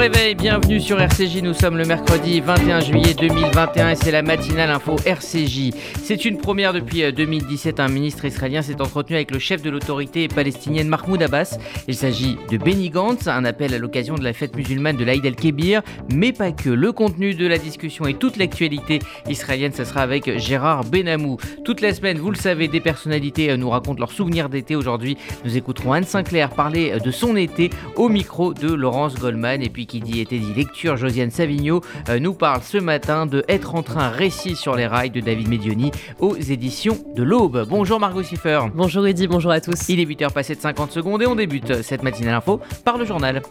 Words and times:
réveil, 0.00 0.34
bienvenue 0.34 0.80
sur 0.80 0.98
RCJ. 0.98 1.42
Nous 1.42 1.52
sommes 1.52 1.76
le 1.76 1.84
mercredi 1.84 2.40
21 2.40 2.80
juillet 2.80 3.12
2021 3.12 3.90
et 3.90 3.94
c'est 3.96 4.10
la 4.10 4.22
matinale 4.22 4.70
info 4.70 4.96
RCJ. 5.04 5.74
C'est 6.02 6.24
une 6.24 6.38
première 6.38 6.72
depuis 6.72 7.12
2017. 7.12 7.80
Un 7.80 7.88
ministre 7.88 8.24
israélien 8.24 8.62
s'est 8.62 8.80
entretenu 8.80 9.16
avec 9.16 9.30
le 9.30 9.38
chef 9.38 9.60
de 9.60 9.68
l'autorité 9.68 10.26
palestinienne 10.28 10.88
Mahmoud 10.88 11.22
Abbas. 11.22 11.58
Il 11.86 11.94
s'agit 11.94 12.38
de 12.50 12.56
Benny 12.56 12.88
Gantz, 12.88 13.26
un 13.26 13.44
appel 13.44 13.74
à 13.74 13.78
l'occasion 13.78 14.14
de 14.14 14.24
la 14.24 14.32
fête 14.32 14.56
musulmane 14.56 14.96
de 14.96 15.04
l'Aïd 15.04 15.26
el-Kébir, 15.26 15.82
mais 16.10 16.32
pas 16.32 16.52
que. 16.52 16.70
Le 16.70 16.92
contenu 16.92 17.34
de 17.34 17.46
la 17.46 17.58
discussion 17.58 18.06
et 18.06 18.14
toute 18.14 18.38
l'actualité 18.38 19.00
israélienne, 19.28 19.74
ce 19.74 19.84
sera 19.84 20.00
avec 20.00 20.38
Gérard 20.38 20.84
Benamou. 20.84 21.36
Toute 21.62 21.82
la 21.82 21.92
semaine, 21.92 22.16
vous 22.16 22.30
le 22.30 22.38
savez, 22.38 22.68
des 22.68 22.80
personnalités 22.80 23.54
nous 23.58 23.68
racontent 23.68 24.00
leurs 24.00 24.12
souvenirs 24.12 24.48
d'été. 24.48 24.76
Aujourd'hui, 24.76 25.18
nous 25.44 25.58
écouterons 25.58 25.92
Anne 25.92 26.04
Sinclair 26.04 26.48
parler 26.48 26.94
de 27.04 27.10
son 27.10 27.36
été 27.36 27.68
au 27.96 28.08
micro 28.08 28.54
de 28.54 28.72
Laurence 28.72 29.16
Goldman. 29.16 29.62
Et 29.62 29.68
puis 29.68 29.89
qui 29.90 30.00
dit 30.00 30.20
été 30.20 30.38
dit 30.38 30.54
lecture, 30.54 30.96
Josiane 30.96 31.32
Savigno 31.32 31.80
euh, 32.08 32.20
nous 32.20 32.32
parle 32.32 32.62
ce 32.62 32.78
matin 32.78 33.26
de 33.26 33.44
Être 33.48 33.74
en 33.74 33.82
train, 33.82 34.08
récit 34.08 34.54
sur 34.54 34.76
les 34.76 34.86
rails 34.86 35.10
de 35.10 35.20
David 35.20 35.48
Medioni 35.48 35.90
aux 36.20 36.36
éditions 36.36 36.96
de 37.16 37.24
l'Aube. 37.24 37.66
Bonjour 37.68 37.98
Margot 37.98 38.22
Siffer. 38.22 38.60
Bonjour 38.72 39.04
Eddy, 39.08 39.26
bonjour 39.26 39.50
à 39.50 39.60
tous. 39.60 39.88
Il 39.88 39.98
est 39.98 40.04
8h 40.04 40.32
passé 40.32 40.54
de 40.54 40.60
50 40.60 40.92
secondes 40.92 41.22
et 41.22 41.26
on 41.26 41.34
débute 41.34 41.82
cette 41.82 42.04
matinale 42.04 42.34
info 42.34 42.60
par 42.84 42.98
le 42.98 43.04
journal. 43.04 43.42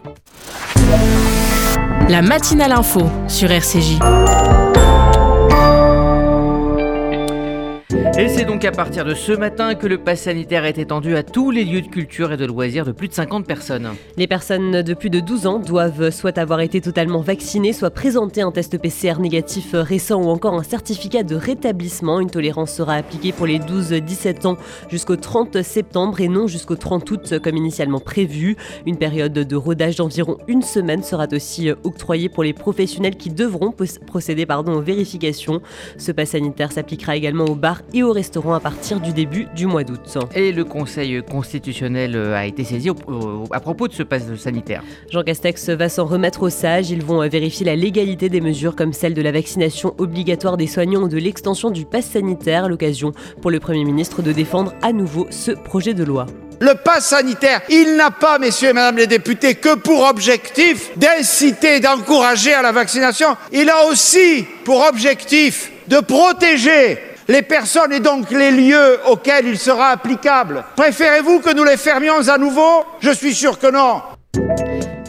La 2.08 2.22
matinale 2.22 2.72
info 2.72 3.02
sur 3.28 3.52
RCJ. 3.52 4.00
Et 8.20 8.28
c'est 8.28 8.44
donc 8.44 8.66
à 8.66 8.72
partir 8.74 9.06
de 9.06 9.14
ce 9.14 9.32
matin 9.32 9.76
que 9.76 9.88
le 9.88 9.98
pass 9.98 10.24
sanitaire 10.24 10.66
est 10.66 10.78
étendu 10.78 11.16
à 11.16 11.24
tous 11.24 11.52
les 11.52 11.64
lieux 11.64 11.80
de 11.80 11.88
culture 11.88 12.34
et 12.34 12.36
de 12.36 12.44
loisirs 12.44 12.84
de 12.84 12.92
plus 12.92 13.08
de 13.08 13.14
50 13.14 13.48
personnes. 13.48 13.92
Les 14.18 14.28
personnes 14.28 14.82
de 14.82 14.94
plus 14.94 15.10
de 15.10 15.22
12 15.22 15.48
ans 15.48 15.58
doivent 15.58 16.10
soit 16.10 16.38
avoir 16.38 16.60
été 16.60 16.82
totalement 16.82 17.22
vaccinées, 17.22 17.72
soit 17.72 17.92
présenter 17.92 18.42
un 18.42 18.52
test 18.52 18.78
PCR 18.78 19.22
négatif 19.22 19.70
récent 19.72 20.22
ou 20.22 20.28
encore 20.28 20.56
un 20.56 20.64
certificat 20.64 21.24
de 21.24 21.34
rétablissement. 21.38 22.20
Une 22.20 22.30
tolérance 22.30 22.74
sera 22.74 22.96
appliquée 22.96 23.32
pour 23.32 23.46
les 23.46 23.58
12-17 23.58 24.48
ans 24.48 24.58
jusqu'au 24.90 25.16
30 25.16 25.62
septembre 25.62 26.20
et 26.20 26.28
non 26.28 26.48
jusqu'au 26.48 26.76
30 26.76 27.10
août 27.12 27.40
comme 27.42 27.56
initialement 27.56 28.02
prévu. 28.02 28.58
Une 28.86 28.98
période 28.98 29.32
de 29.32 29.56
rodage 29.56 29.96
d'environ 29.96 30.40
une 30.50 30.62
semaine 30.62 31.04
sera 31.04 31.28
aussi 31.32 31.70
octroyée 31.86 32.28
pour 32.28 32.44
les 32.44 32.52
professionnels 32.52 33.16
qui 33.16 33.30
devront 33.30 33.74
procéder 34.06 34.46
pardon, 34.46 34.74
aux 34.74 34.82
vérifications. 34.82 35.62
Ce 35.98 36.12
pass 36.12 36.32
sanitaire 36.32 36.74
s'appliquera 36.74 37.16
également 37.16 37.46
aux 37.46 37.56
bars 37.56 37.82
et 37.94 38.04
aux 38.04 38.09
restaurant 38.12 38.54
à 38.54 38.60
partir 38.60 39.00
du 39.00 39.14
début 39.14 39.48
du 39.56 39.66
mois 39.66 39.84
d'août. 39.84 40.18
Et 40.36 40.52
le 40.52 40.64
Conseil 40.64 41.22
constitutionnel 41.24 42.16
euh, 42.16 42.36
a 42.36 42.46
été 42.46 42.64
saisi 42.64 42.90
à 43.52 43.60
propos 43.60 43.88
de 43.88 43.94
ce 43.94 44.04
pass 44.04 44.24
sanitaire. 44.36 44.84
Jean 45.10 45.24
Castex 45.24 45.70
va 45.70 45.90
s'en 45.90 46.06
remettre 46.06 46.44
aux 46.44 46.50
sages. 46.50 46.90
Ils 46.90 47.04
vont 47.04 47.22
euh, 47.22 47.28
vérifier 47.28 47.66
la 47.66 47.76
légalité 47.76 48.30
des 48.30 48.42
mesures 48.42 48.76
comme 48.76 48.94
celle 48.94 49.14
de 49.14 49.22
la 49.22 49.32
vaccination 49.32 49.94
obligatoire 49.98 50.58
des 50.58 50.68
soignants 50.68 51.04
ou 51.04 51.08
de 51.08 51.18
l'extension 51.18 51.72
du 51.72 51.86
pass 51.86 52.06
sanitaire. 52.06 52.70
L'occasion 52.70 53.14
pour 53.42 53.52
le 53.52 53.60
Premier 53.60 53.86
ministre 53.86 54.22
de 54.22 54.32
défendre 54.32 54.74
à 54.82 54.94
nouveau 54.94 55.28
ce 55.30 55.52
projet 55.52 55.94
de 55.94 56.04
loi. 56.04 56.26
Le 56.62 56.74
pass 56.76 57.08
sanitaire, 57.08 57.62
il 57.70 57.96
n'a 57.96 58.12
pas, 58.12 58.38
messieurs 58.38 58.70
et 58.70 58.74
mesdames 58.74 58.98
les 58.98 59.08
députés, 59.08 59.56
que 59.56 59.76
pour 59.76 60.04
objectif 60.04 60.92
d'inciter, 60.98 61.80
d'encourager 61.80 62.54
à 62.54 62.62
la 62.62 62.74
vaccination. 62.74 63.38
Il 63.54 63.70
a 63.70 63.86
aussi 63.86 64.46
pour 64.66 64.86
objectif 64.86 65.72
de 65.88 66.00
protéger 66.02 66.98
les 67.30 67.44
personnes 67.44 67.94
et 67.94 68.00
donc 68.00 68.32
les 68.32 68.52
lieux 68.52 69.00
auxquels 69.08 69.46
il 69.46 69.58
sera 69.58 69.90
applicable. 69.90 70.66
Préférez-vous 70.76 71.40
que 71.40 71.54
nous 71.54 71.64
les 71.64 71.78
fermions 71.78 72.28
à 72.28 72.38
nouveau? 72.40 72.84
Je 73.00 73.12
suis 73.12 73.36
sûr 73.36 73.60
que 73.60 73.68
non. 73.72 74.02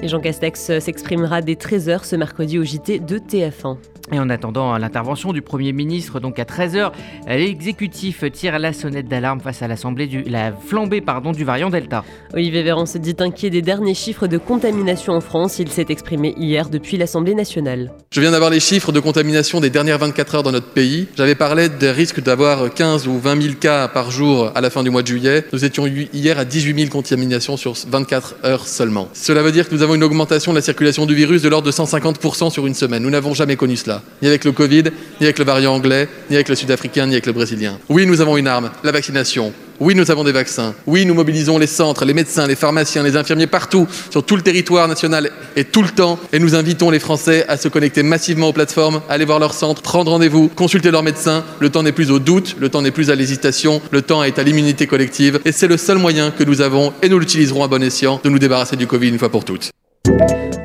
Et 0.02 0.08
Jean 0.08 0.20
Castex 0.20 0.78
s'exprimera 0.80 1.40
dès 1.40 1.54
13h 1.54 2.04
ce 2.04 2.16
mercredi 2.16 2.58
au 2.58 2.64
JT 2.64 3.00
de 3.00 3.18
TF1. 3.18 3.78
Et 4.12 4.18
en 4.18 4.28
attendant 4.28 4.76
l'intervention 4.76 5.32
du 5.32 5.40
Premier 5.40 5.72
ministre, 5.72 6.18
donc 6.18 6.40
à 6.40 6.44
13h, 6.44 6.90
l'exécutif 7.28 8.24
tire 8.32 8.58
la 8.58 8.72
sonnette 8.72 9.06
d'alarme 9.06 9.40
face 9.40 9.62
à 9.62 9.68
l'Assemblée 9.68 10.08
du, 10.08 10.22
la 10.22 10.52
flambée 10.52 11.00
pardon, 11.00 11.30
du 11.30 11.44
variant 11.44 11.70
Delta. 11.70 12.04
Olivier 12.34 12.64
Véran 12.64 12.86
se 12.86 12.98
dit 12.98 13.14
inquiet 13.20 13.50
des 13.50 13.62
derniers 13.62 13.94
chiffres 13.94 14.26
de 14.26 14.36
contamination 14.36 15.12
en 15.12 15.20
France. 15.20 15.60
Il 15.60 15.70
s'est 15.70 15.86
exprimé 15.90 16.34
hier 16.36 16.68
depuis 16.68 16.96
l'Assemblée 16.96 17.36
nationale. 17.36 17.92
Je 18.10 18.20
viens 18.20 18.32
d'avoir 18.32 18.50
les 18.50 18.58
chiffres 18.58 18.90
de 18.90 18.98
contamination 18.98 19.60
des 19.60 19.70
dernières 19.70 19.98
24 19.98 20.34
heures 20.34 20.42
dans 20.42 20.52
notre 20.52 20.72
pays. 20.72 21.06
J'avais 21.16 21.36
parlé 21.36 21.68
des 21.68 21.92
risques 21.92 22.20
d'avoir 22.20 22.74
15 22.74 23.06
ou 23.06 23.18
20 23.18 23.42
000 23.42 23.54
cas 23.60 23.86
par 23.86 24.10
jour 24.10 24.50
à 24.56 24.60
la 24.60 24.70
fin 24.70 24.82
du 24.82 24.90
mois 24.90 25.02
de 25.02 25.06
juillet. 25.06 25.44
Nous 25.52 25.64
étions 25.64 25.86
hier 25.86 26.36
à 26.36 26.44
18 26.44 26.76
000 26.76 26.90
contaminations 26.90 27.56
sur 27.56 27.74
24 27.88 28.36
heures 28.44 28.66
seulement. 28.66 29.08
Cela 29.12 29.42
veut 29.42 29.52
dire 29.52 29.68
que 29.68 29.74
nous 29.74 29.82
avons 29.82 29.94
une 29.94 30.04
augmentation 30.04 30.50
de 30.50 30.56
la 30.56 30.62
circulation 30.62 31.06
du 31.06 31.14
virus 31.14 31.42
de 31.42 31.48
l'ordre 31.48 31.66
de 31.66 31.72
150% 31.72 32.50
sur 32.50 32.66
une 32.66 32.74
semaine. 32.74 33.04
Nous 33.04 33.10
n'avons 33.10 33.34
jamais 33.34 33.54
connu 33.54 33.76
cela 33.76 33.99
ni 34.22 34.28
avec 34.28 34.44
le 34.44 34.52
Covid, 34.52 34.84
ni 35.20 35.26
avec 35.26 35.38
le 35.38 35.44
variant 35.44 35.74
anglais, 35.74 36.08
ni 36.28 36.36
avec 36.36 36.48
le 36.48 36.54
sud-africain, 36.54 37.06
ni 37.06 37.12
avec 37.12 37.26
le 37.26 37.32
brésilien. 37.32 37.78
Oui, 37.88 38.06
nous 38.06 38.20
avons 38.20 38.36
une 38.36 38.46
arme, 38.46 38.70
la 38.84 38.92
vaccination. 38.92 39.52
Oui, 39.80 39.94
nous 39.94 40.10
avons 40.10 40.24
des 40.24 40.32
vaccins. 40.32 40.74
Oui, 40.86 41.06
nous 41.06 41.14
mobilisons 41.14 41.56
les 41.56 41.66
centres, 41.66 42.04
les 42.04 42.12
médecins, 42.12 42.46
les 42.46 42.54
pharmaciens, 42.54 43.02
les 43.02 43.16
infirmiers 43.16 43.46
partout, 43.46 43.88
sur 44.10 44.22
tout 44.22 44.36
le 44.36 44.42
territoire 44.42 44.86
national 44.88 45.30
et 45.56 45.64
tout 45.64 45.82
le 45.82 45.88
temps. 45.88 46.18
Et 46.34 46.38
nous 46.38 46.54
invitons 46.54 46.90
les 46.90 46.98
Français 46.98 47.46
à 47.48 47.56
se 47.56 47.68
connecter 47.68 48.02
massivement 48.02 48.48
aux 48.48 48.52
plateformes, 48.52 49.00
aller 49.08 49.24
voir 49.24 49.38
leur 49.38 49.54
centre, 49.54 49.80
prendre 49.80 50.10
rendez-vous, 50.10 50.48
consulter 50.48 50.90
leur 50.90 51.02
médecin. 51.02 51.44
Le 51.60 51.70
temps 51.70 51.82
n'est 51.82 51.92
plus 51.92 52.10
au 52.10 52.18
doute, 52.18 52.56
le 52.60 52.68
temps 52.68 52.82
n'est 52.82 52.90
plus 52.90 53.10
à 53.10 53.14
l'hésitation, 53.14 53.80
le 53.90 54.02
temps 54.02 54.22
est 54.22 54.38
à 54.38 54.42
l'immunité 54.42 54.86
collective. 54.86 55.40
Et 55.46 55.52
c'est 55.52 55.68
le 55.68 55.78
seul 55.78 55.96
moyen 55.96 56.30
que 56.30 56.44
nous 56.44 56.60
avons, 56.60 56.92
et 57.02 57.08
nous 57.08 57.18
l'utiliserons 57.18 57.64
à 57.64 57.68
bon 57.68 57.82
escient, 57.82 58.20
de 58.22 58.28
nous 58.28 58.38
débarrasser 58.38 58.76
du 58.76 58.86
Covid 58.86 59.08
une 59.08 59.18
fois 59.18 59.30
pour 59.30 59.46
toutes. 59.46 59.70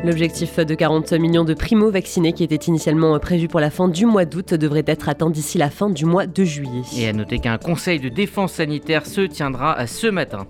L'objectif 0.06 0.60
de 0.60 0.76
40 0.76 1.14
millions 1.14 1.44
de 1.44 1.56
primo-vaccinés 1.56 2.32
qui 2.32 2.44
était 2.44 2.68
initialement 2.68 3.18
prévu 3.18 3.48
pour 3.48 3.60
la 3.60 3.72
fin 3.72 3.88
du 3.88 4.06
mois 4.06 4.26
d'août 4.26 4.54
devrait 4.54 4.84
être 4.86 5.10
atteint 5.10 5.32
d'ici 5.32 5.58
la 5.58 5.72
fin 5.72 5.90
du 5.90 6.06
mois 6.06 6.28
de 6.28 6.44
juillet. 6.44 6.84
Et 6.96 7.08
à 7.08 7.14
noter 7.14 7.40
qu'un 7.40 7.58
conseil 7.58 8.00
de 8.00 8.10
défense 8.10 8.54
sanitaire 8.54 9.08
se 9.08 9.22
tiendra 9.22 9.88
ce 9.88 10.06
matin. 10.06 10.46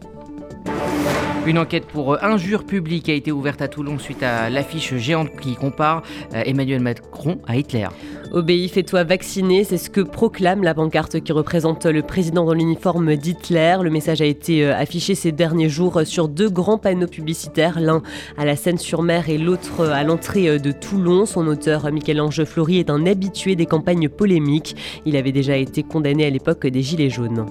Une 1.47 1.59
enquête 1.59 1.85
pour 1.85 2.23
injure 2.23 2.63
publique 2.63 3.07
a 3.07 3.13
été 3.13 3.31
ouverte 3.31 3.61
à 3.61 3.67
Toulon 3.67 3.99
suite 3.99 4.23
à 4.23 4.49
l'affiche 4.49 4.95
géante 4.95 5.29
qui 5.39 5.53
compare 5.53 6.01
euh, 6.33 6.41
Emmanuel 6.43 6.79
Macron 6.81 7.37
à 7.45 7.55
Hitler. 7.55 7.87
Obéis, 8.31 8.67
fais-toi 8.67 9.03
vacciner, 9.03 9.63
c'est 9.63 9.77
ce 9.77 9.91
que 9.91 10.01
proclame 10.01 10.63
la 10.63 10.73
pancarte 10.73 11.19
qui 11.19 11.31
représente 11.31 11.85
le 11.85 12.01
président 12.01 12.45
dans 12.45 12.55
l'uniforme 12.55 13.15
d'Hitler. 13.15 13.77
Le 13.83 13.91
message 13.91 14.21
a 14.21 14.25
été 14.25 14.65
euh, 14.65 14.75
affiché 14.75 15.13
ces 15.13 15.31
derniers 15.31 15.69
jours 15.69 16.01
sur 16.03 16.29
deux 16.29 16.49
grands 16.49 16.79
panneaux 16.79 17.05
publicitaires, 17.05 17.79
l'un 17.79 18.01
à 18.37 18.45
la 18.45 18.55
Seine-sur-Mer 18.55 19.29
et 19.29 19.37
l'autre 19.37 19.85
à 19.85 20.03
l'entrée 20.03 20.49
euh, 20.49 20.57
de 20.57 20.71
Toulon. 20.71 21.27
Son 21.27 21.45
auteur, 21.45 21.91
Michel-Ange 21.91 22.43
Flory, 22.45 22.79
est 22.79 22.89
un 22.89 23.05
habitué 23.05 23.55
des 23.55 23.67
campagnes 23.67 24.09
polémiques. 24.09 24.75
Il 25.05 25.15
avait 25.15 25.31
déjà 25.31 25.55
été 25.57 25.83
condamné 25.83 26.25
à 26.25 26.31
l'époque 26.31 26.65
des 26.65 26.81
Gilets 26.81 27.11
jaunes. 27.11 27.45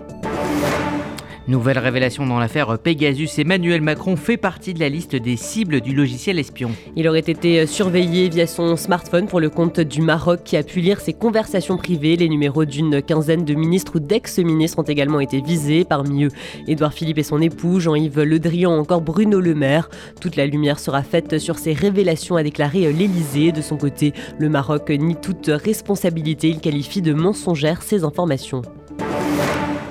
Nouvelle 1.47 1.79
révélation 1.79 2.25
dans 2.25 2.39
l'affaire 2.39 2.79
Pegasus, 2.79 3.29
Emmanuel 3.39 3.83
Macron 3.83 4.17
fait 4.17 4.39
partie 4.39 4.73
de 4.73 4.81
la 4.81 4.89
liste 4.89 5.15
des 5.15 5.37
cibles 5.37 5.83
du 5.83 5.95
logiciel 5.95 6.39
espion. 6.39 6.71
Il 6.97 7.07
aurait 7.07 7.19
été 7.19 7.67
surveillé 7.67 8.31
via 8.31 8.47
son 8.47 8.77
smartphone 8.77 9.27
pour 9.27 9.41
le 9.41 9.51
compte 9.51 9.79
du 9.79 10.01
Maroc 10.01 10.41
qui 10.43 10.57
a 10.57 10.63
pu 10.63 10.81
lire 10.81 11.01
ses 11.01 11.13
conversations 11.13 11.77
privées. 11.77 12.17
Les 12.17 12.31
numéros 12.31 12.65
d'une 12.65 13.03
quinzaine 13.03 13.45
de 13.45 13.53
ministres 13.53 13.97
ou 13.97 14.01
d'ex-ministres 14.01 14.79
ont 14.79 14.85
également 14.85 15.21
été 15.21 15.43
visés, 15.43 15.85
parmi 15.85 16.25
eux 16.25 16.31
Édouard 16.67 16.95
Philippe 16.95 17.19
et 17.19 17.23
son 17.23 17.43
époux, 17.43 17.79
Jean-Yves 17.79 18.23
Le 18.23 18.39
Drian, 18.39 18.73
encore 18.73 19.03
Bruno 19.03 19.39
Le 19.39 19.55
Maire. 19.55 19.91
Toute 20.23 20.37
la 20.37 20.47
lumière 20.47 20.79
sera 20.79 21.03
faite 21.03 21.39
sur 21.39 21.59
ces 21.59 21.75
révélations, 21.75 22.37
a 22.37 22.43
déclaré 22.43 22.91
l'Elysée. 22.91 23.53
De 23.53 23.61
son 23.61 23.77
côté, 23.77 24.15
le 24.39 24.49
Maroc 24.49 24.89
nie 24.89 25.17
toute 25.17 25.49
responsabilité. 25.49 26.49
Il 26.49 26.61
qualifie 26.61 27.03
de 27.03 27.13
mensongères 27.13 27.83
ces 27.83 28.03
informations. 28.03 28.63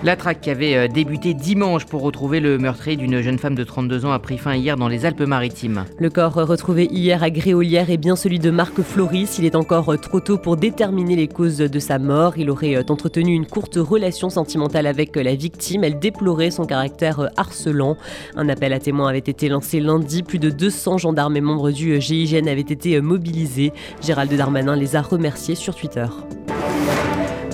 La 0.03 0.17
traque 0.17 0.41
qui 0.41 0.49
avait 0.49 0.75
euh, 0.75 0.87
débuté 0.89 1.33
dimanche 1.33 1.85
pour 1.85 2.01
retrouver 2.01 2.41
le 2.41 2.57
meurtrier 2.57 2.97
d'une 2.97 3.21
jeune 3.21 3.39
femme 3.39 3.55
de 3.55 3.63
32 3.63 4.03
ans 4.05 4.11
a 4.11 4.19
pris 4.19 4.38
fin 4.38 4.53
hier 4.53 4.75
dans 4.75 4.89
les 4.89 5.05
Alpes-Maritimes. 5.05 5.85
Le 5.97 6.09
corps 6.09 6.33
retrouvé 6.33 6.89
hier 6.91 7.23
à 7.23 7.29
Gréolière 7.29 7.89
est 7.89 7.95
bien 7.95 8.17
celui 8.17 8.38
de 8.38 8.51
Marc 8.51 8.81
Floris. 8.81 9.38
Il 9.39 9.45
est 9.45 9.55
encore 9.55 9.94
euh, 9.94 9.95
trop 9.95 10.19
tôt 10.19 10.38
pour 10.38 10.57
déterminer 10.57 11.15
les 11.15 11.29
causes 11.29 11.59
de 11.59 11.79
sa 11.79 12.00
mort. 12.00 12.33
Il 12.35 12.50
aurait 12.50 12.75
euh, 12.75 12.83
entretenu 12.89 13.33
une 13.33 13.45
courte 13.45 13.77
relation 13.77 14.29
sentimentale 14.29 14.88
avec 14.88 15.15
la 15.15 15.35
victime. 15.35 15.85
Elle 15.85 16.00
déplorait 16.00 16.51
son 16.51 16.65
caractère 16.65 17.29
harcelant. 17.38 17.95
Un 18.35 18.49
appel 18.49 18.73
à 18.73 18.79
témoins 18.79 19.07
avait 19.07 19.19
été 19.19 19.47
lancé 19.47 19.79
lundi. 19.79 20.21
Plus 20.21 20.39
de 20.39 20.49
200 20.49 20.97
gendarmes 20.97 21.38
et 21.38 21.41
membres 21.41 21.71
du 21.71 22.01
GIGN 22.01 22.49
avaient 22.49 22.59
été 22.59 22.99
mobilisés. 22.99 23.71
Gérald 24.01 24.33
Darmanin 24.35 24.75
les 24.75 24.97
a 24.97 25.01
remerciés 25.01 25.56
sur 25.56 25.73
Twitter. 25.75 26.07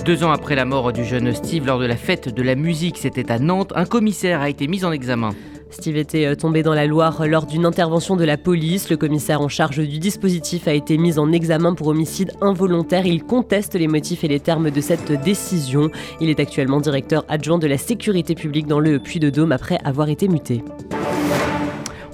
Deux 0.04 0.24
ans 0.24 0.30
après 0.30 0.54
la 0.54 0.64
mort 0.64 0.92
du 0.92 1.04
jeune 1.04 1.34
Steve 1.34 1.66
lors 1.66 1.78
de 1.78 1.84
la 1.84 1.96
fête 1.96 2.34
de 2.34 2.42
la 2.42 2.54
musique, 2.54 2.96
c'était 2.96 3.30
à 3.30 3.38
Nantes, 3.38 3.72
un 3.76 3.84
commissaire 3.84 4.40
a 4.40 4.48
été 4.48 4.66
mis 4.66 4.84
en 4.84 4.92
examen. 4.92 5.30
Steve 5.70 5.98
était 5.98 6.26
euh, 6.26 6.34
tombé 6.34 6.62
dans 6.62 6.74
la 6.74 6.86
Loire 6.86 7.26
lors 7.26 7.46
d'une 7.46 7.66
intervention 7.66 8.16
de 8.16 8.24
la 8.24 8.36
police. 8.36 8.90
Le 8.90 8.96
commissaire 8.96 9.40
en 9.40 9.48
charge 9.48 9.78
du 9.78 9.98
dispositif 9.98 10.66
a 10.68 10.72
été 10.72 10.96
mis 10.98 11.18
en 11.18 11.30
examen 11.32 11.74
pour 11.74 11.88
homicide 11.88 12.32
involontaire. 12.40 13.06
Il 13.06 13.22
conteste 13.24 13.74
les 13.74 13.88
motifs 13.88 14.24
et 14.24 14.28
les 14.28 14.40
termes 14.40 14.70
de 14.70 14.80
cette 14.80 15.12
décision. 15.22 15.90
Il 16.20 16.30
est 16.30 16.40
actuellement 16.40 16.80
directeur 16.80 17.24
adjoint 17.28 17.58
de 17.58 17.66
la 17.66 17.78
sécurité 17.78 18.34
publique 18.34 18.66
dans 18.66 18.80
le 18.80 18.98
Puy-de-Dôme 18.98 19.52
après 19.52 19.78
avoir 19.84 20.08
été 20.08 20.28
muté. 20.28 20.64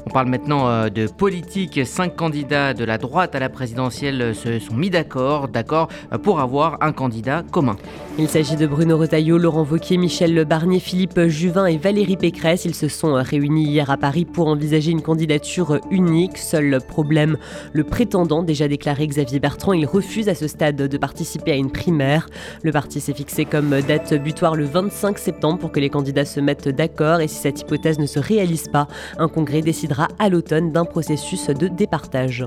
On 0.08 0.12
parle 0.12 0.28
maintenant 0.28 0.68
euh, 0.68 0.88
de 0.88 1.08
politique. 1.08 1.80
Cinq 1.84 2.14
candidats 2.14 2.74
de 2.74 2.84
la 2.84 2.96
droite 2.96 3.34
à 3.34 3.40
la 3.40 3.48
présidentielle 3.48 4.36
se 4.36 4.60
sont 4.60 4.74
mis 4.74 4.88
d'accord, 4.88 5.48
d'accord 5.48 5.88
pour 6.22 6.38
avoir 6.38 6.78
un 6.80 6.92
candidat 6.92 7.42
commun. 7.50 7.74
Il 8.16 8.28
s'agit 8.28 8.54
de 8.54 8.68
Bruno 8.68 8.96
Retailleau, 8.96 9.36
Laurent 9.36 9.66
Wauquiez, 9.68 9.96
Michel 9.96 10.44
Barnier, 10.44 10.78
Philippe 10.78 11.22
Juvin 11.26 11.66
et 11.66 11.76
Valérie 11.76 12.16
Pécresse. 12.16 12.64
Ils 12.64 12.74
se 12.76 12.86
sont 12.86 13.14
réunis 13.14 13.64
hier 13.64 13.90
à 13.90 13.96
Paris 13.96 14.24
pour 14.24 14.46
envisager 14.46 14.92
une 14.92 15.02
candidature 15.02 15.80
unique. 15.90 16.38
Seul 16.38 16.78
problème, 16.86 17.36
le 17.72 17.82
prétendant 17.82 18.44
déjà 18.44 18.68
déclaré 18.68 19.08
Xavier 19.08 19.40
Bertrand, 19.40 19.72
il 19.72 19.86
refuse 19.86 20.28
à 20.28 20.36
ce 20.36 20.46
stade 20.46 20.76
de 20.76 20.98
participer 20.98 21.50
à 21.50 21.56
une 21.56 21.72
primaire. 21.72 22.28
Le 22.62 22.70
parti 22.70 23.00
s'est 23.00 23.12
fixé 23.12 23.44
comme 23.44 23.80
date 23.82 24.14
butoir 24.14 24.54
le 24.54 24.66
25 24.66 25.18
septembre 25.18 25.58
pour 25.58 25.72
que 25.72 25.80
les 25.80 25.90
candidats 25.90 26.24
se 26.24 26.38
mettent 26.38 26.68
d'accord 26.68 27.20
et 27.20 27.26
si 27.26 27.36
cette 27.36 27.60
hypothèse 27.60 27.98
ne 27.98 28.06
se 28.06 28.20
réalise 28.20 28.68
pas, 28.68 28.86
un 29.18 29.28
congrès 29.28 29.62
décidera 29.62 29.95
à 30.18 30.28
l'automne 30.28 30.72
d'un 30.72 30.84
processus 30.84 31.48
de 31.48 31.68
départage. 31.68 32.46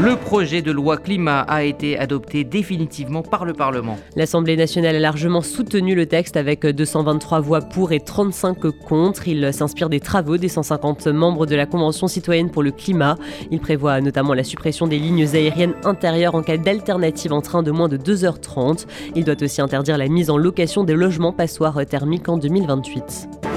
Le 0.00 0.14
projet 0.14 0.62
de 0.62 0.70
loi 0.70 0.96
climat 0.96 1.40
a 1.40 1.64
été 1.64 1.98
adopté 1.98 2.44
définitivement 2.44 3.22
par 3.22 3.44
le 3.44 3.52
Parlement. 3.52 3.98
L'Assemblée 4.14 4.56
nationale 4.56 4.94
a 4.94 5.00
largement 5.00 5.42
soutenu 5.42 5.96
le 5.96 6.06
texte 6.06 6.36
avec 6.36 6.64
223 6.64 7.40
voix 7.40 7.60
pour 7.62 7.90
et 7.90 7.98
35 7.98 8.58
contre. 8.86 9.26
Il 9.26 9.52
s'inspire 9.52 9.88
des 9.88 9.98
travaux 9.98 10.36
des 10.36 10.48
150 10.48 11.08
membres 11.08 11.46
de 11.46 11.56
la 11.56 11.66
Convention 11.66 12.06
citoyenne 12.06 12.52
pour 12.52 12.62
le 12.62 12.70
climat. 12.70 13.16
Il 13.50 13.58
prévoit 13.58 14.00
notamment 14.00 14.34
la 14.34 14.44
suppression 14.44 14.86
des 14.86 15.00
lignes 15.00 15.26
aériennes 15.34 15.74
intérieures 15.82 16.36
en 16.36 16.42
cas 16.42 16.58
d'alternative 16.58 17.32
en 17.32 17.40
train 17.40 17.64
de 17.64 17.72
moins 17.72 17.88
de 17.88 17.96
2h30. 17.96 18.86
Il 19.16 19.24
doit 19.24 19.42
aussi 19.42 19.60
interdire 19.60 19.98
la 19.98 20.06
mise 20.06 20.30
en 20.30 20.36
location 20.36 20.84
des 20.84 20.94
logements 20.94 21.32
passoires 21.32 21.84
thermiques 21.86 22.28
en 22.28 22.38
2028. 22.38 23.47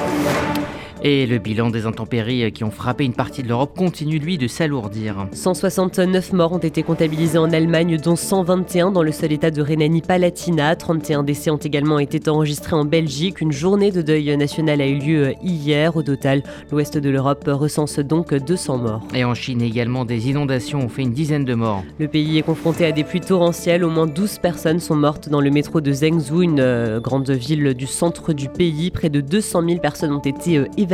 Et 1.03 1.25
le 1.25 1.39
bilan 1.39 1.71
des 1.71 1.87
intempéries 1.87 2.51
qui 2.51 2.63
ont 2.63 2.69
frappé 2.69 3.03
une 3.03 3.13
partie 3.13 3.41
de 3.41 3.47
l'Europe 3.47 3.75
continue, 3.75 4.19
lui, 4.19 4.37
de 4.37 4.47
s'alourdir. 4.47 5.25
169 5.31 6.31
morts 6.33 6.51
ont 6.51 6.59
été 6.59 6.83
comptabilisés 6.83 7.39
en 7.39 7.51
Allemagne, 7.51 7.97
dont 7.97 8.15
121 8.15 8.91
dans 8.91 9.01
le 9.01 9.11
seul 9.11 9.31
état 9.31 9.49
de 9.49 9.63
Rhénanie-Palatinat. 9.63 10.75
31 10.75 11.23
décès 11.23 11.49
ont 11.49 11.57
également 11.57 11.97
été 11.97 12.29
enregistrés 12.29 12.75
en 12.75 12.85
Belgique. 12.85 13.41
Une 13.41 13.51
journée 13.51 13.91
de 13.91 14.03
deuil 14.03 14.37
national 14.37 14.79
a 14.79 14.85
eu 14.85 14.99
lieu 14.99 15.33
hier. 15.41 15.95
Au 15.95 16.03
total, 16.03 16.43
l'ouest 16.71 16.99
de 16.99 17.09
l'Europe 17.09 17.45
recense 17.47 17.97
donc 17.97 18.35
200 18.35 18.77
morts. 18.77 19.01
Et 19.15 19.23
en 19.23 19.33
Chine 19.33 19.63
également, 19.63 20.05
des 20.05 20.29
inondations 20.29 20.81
ont 20.85 20.89
fait 20.89 21.01
une 21.01 21.13
dizaine 21.13 21.45
de 21.45 21.55
morts. 21.55 21.83
Le 21.97 22.09
pays 22.09 22.37
est 22.37 22.43
confronté 22.43 22.85
à 22.85 22.91
des 22.91 23.03
pluies 23.03 23.21
torrentielles. 23.21 23.83
Au 23.83 23.89
moins 23.89 24.05
12 24.05 24.37
personnes 24.37 24.79
sont 24.79 24.95
mortes 24.95 25.29
dans 25.29 25.41
le 25.41 25.49
métro 25.49 25.81
de 25.81 25.91
Zhengzhou, 25.91 26.43
une 26.43 26.59
euh, 26.59 26.99
grande 26.99 27.31
ville 27.31 27.73
du 27.73 27.87
centre 27.87 28.33
du 28.33 28.49
pays. 28.49 28.91
Près 28.91 29.09
de 29.09 29.19
200 29.19 29.63
000 29.67 29.79
personnes 29.79 30.11
ont 30.11 30.19
été 30.19 30.61
évacuées 30.77 30.90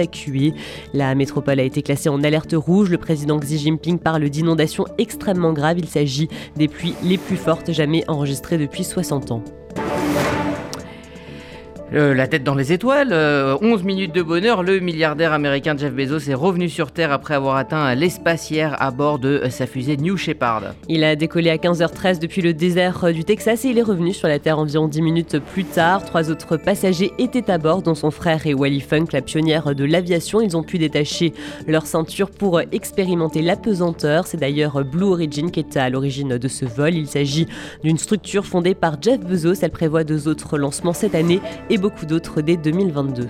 la 0.94 1.16
métropole 1.16 1.60
a 1.60 1.64
été 1.64 1.82
classée 1.82 2.10
en 2.10 2.24
alerte 2.24 2.54
rouge. 2.56 2.90
Le 2.90 2.98
président 2.98 3.40
Xi 3.40 3.58
Jinping 3.58 4.00
parle 4.00 4.30
d'inondations 4.30 4.86
extrêmement 4.98 5.54
graves. 5.54 5.80
Il 5.80 5.88
s'agit 5.88 6.30
des 6.56 6.68
pluies 6.68 6.96
les 7.04 7.18
plus 7.18 7.38
fortes 7.38 7.72
jamais 7.72 8.04
enregistrées 8.08 8.58
depuis 8.58 8.84
60 8.84 9.32
ans. 9.32 9.44
Euh, 11.94 12.14
la 12.14 12.28
tête 12.28 12.44
dans 12.44 12.54
les 12.54 12.74
étoiles, 12.74 13.08
11 13.08 13.14
euh, 13.14 13.84
minutes 13.86 14.14
de 14.14 14.22
bonheur, 14.22 14.62
le 14.62 14.82
milliardaire 14.82 15.32
américain 15.32 15.74
Jeff 15.78 15.94
Bezos 15.94 16.30
est 16.30 16.34
revenu 16.34 16.68
sur 16.68 16.92
Terre 16.92 17.14
après 17.14 17.34
avoir 17.34 17.56
atteint 17.56 17.96
l'espace 17.96 18.52
hier 18.52 18.76
à 18.82 18.92
bord 18.92 19.20
de 19.20 19.44
sa 19.50 19.66
fusée 19.66 19.96
New 19.96 20.18
Shepard. 20.18 20.74
Il 20.90 21.06
a 21.06 21.16
décollé 21.16 21.50
à 21.50 21.56
15h13 21.56 22.20
depuis 22.20 22.42
le 22.42 22.54
désert 22.54 23.14
du 23.14 23.24
Texas 23.24 23.64
et 23.64 23.70
il 23.70 23.78
est 23.78 23.84
revenu 23.84 24.14
sur 24.14 24.28
la 24.28 24.38
Terre 24.38 24.60
environ 24.60 24.90
10 24.90 25.02
minutes 25.02 25.40
plus 25.40 25.64
tard. 25.64 26.04
Trois 26.04 26.30
autres 26.30 26.58
passagers 26.58 27.14
étaient 27.20 27.50
à 27.50 27.58
bord, 27.58 27.82
dont 27.82 27.96
son 27.96 28.12
frère 28.12 28.46
et 28.46 28.54
Wally 28.54 28.82
Funk, 28.82 29.06
la 29.14 29.22
pionnière 29.22 29.74
de 29.74 29.86
l'aviation. 29.86 30.42
Ils 30.42 30.58
ont 30.58 30.64
pu 30.64 30.80
détacher 30.80 31.32
leur 31.68 31.86
ceinture 31.86 32.32
pour 32.32 32.60
expérimenter 32.74 33.42
la 33.42 33.56
pesanteur. 33.56 34.28
C'est 34.28 34.38
d'ailleurs 34.38 34.84
Blue 34.84 35.06
Origin 35.06 35.52
qui 35.52 35.62
est 35.62 35.78
à 35.78 35.90
l'origine 35.90 36.38
de 36.38 36.48
ce 36.50 36.66
vol. 36.66 36.96
Il 36.96 37.08
s'agit 37.08 37.48
d'une 37.86 37.98
structure 37.98 38.46
fondée 38.46 38.76
par 38.76 39.02
Jeff 39.02 39.22
Bezos. 39.22 39.62
Elle 39.62 39.72
prévoit 39.72 40.04
deux 40.04 40.28
autres 40.28 40.58
lancements 40.58 40.92
cette 40.92 41.16
année 41.16 41.40
beaucoup 41.78 42.06
d'autres 42.06 42.42
dès 42.42 42.58
2022. 42.58 43.28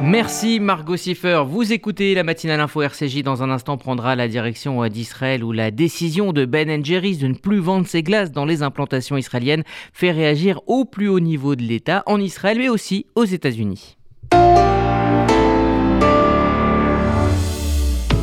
Merci 0.00 0.60
Margot 0.60 0.96
Siffer. 0.96 1.42
Vous 1.46 1.72
écoutez 1.72 2.14
la 2.14 2.24
matinale 2.24 2.60
info 2.60 2.82
RCJ. 2.82 3.22
Dans 3.22 3.42
un 3.42 3.50
instant, 3.50 3.78
prendra 3.78 4.14
la 4.16 4.28
direction 4.28 4.86
d'Israël 4.88 5.42
où 5.42 5.52
la 5.52 5.70
décision 5.70 6.32
de 6.32 6.44
Ben 6.44 6.84
Jerry's 6.84 7.18
de 7.18 7.28
ne 7.28 7.34
plus 7.34 7.58
vendre 7.58 7.86
ses 7.86 8.02
glaces 8.02 8.30
dans 8.30 8.44
les 8.44 8.62
implantations 8.62 9.16
israéliennes 9.16 9.64
fait 9.92 10.12
réagir 10.12 10.60
au 10.66 10.84
plus 10.84 11.08
haut 11.08 11.20
niveau 11.20 11.56
de 11.56 11.62
l'État 11.62 12.02
en 12.06 12.20
Israël 12.20 12.58
mais 12.58 12.68
aussi 12.68 13.06
aux 13.14 13.24
États-Unis. 13.24 13.96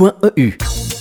Radio.eu 0.00 0.99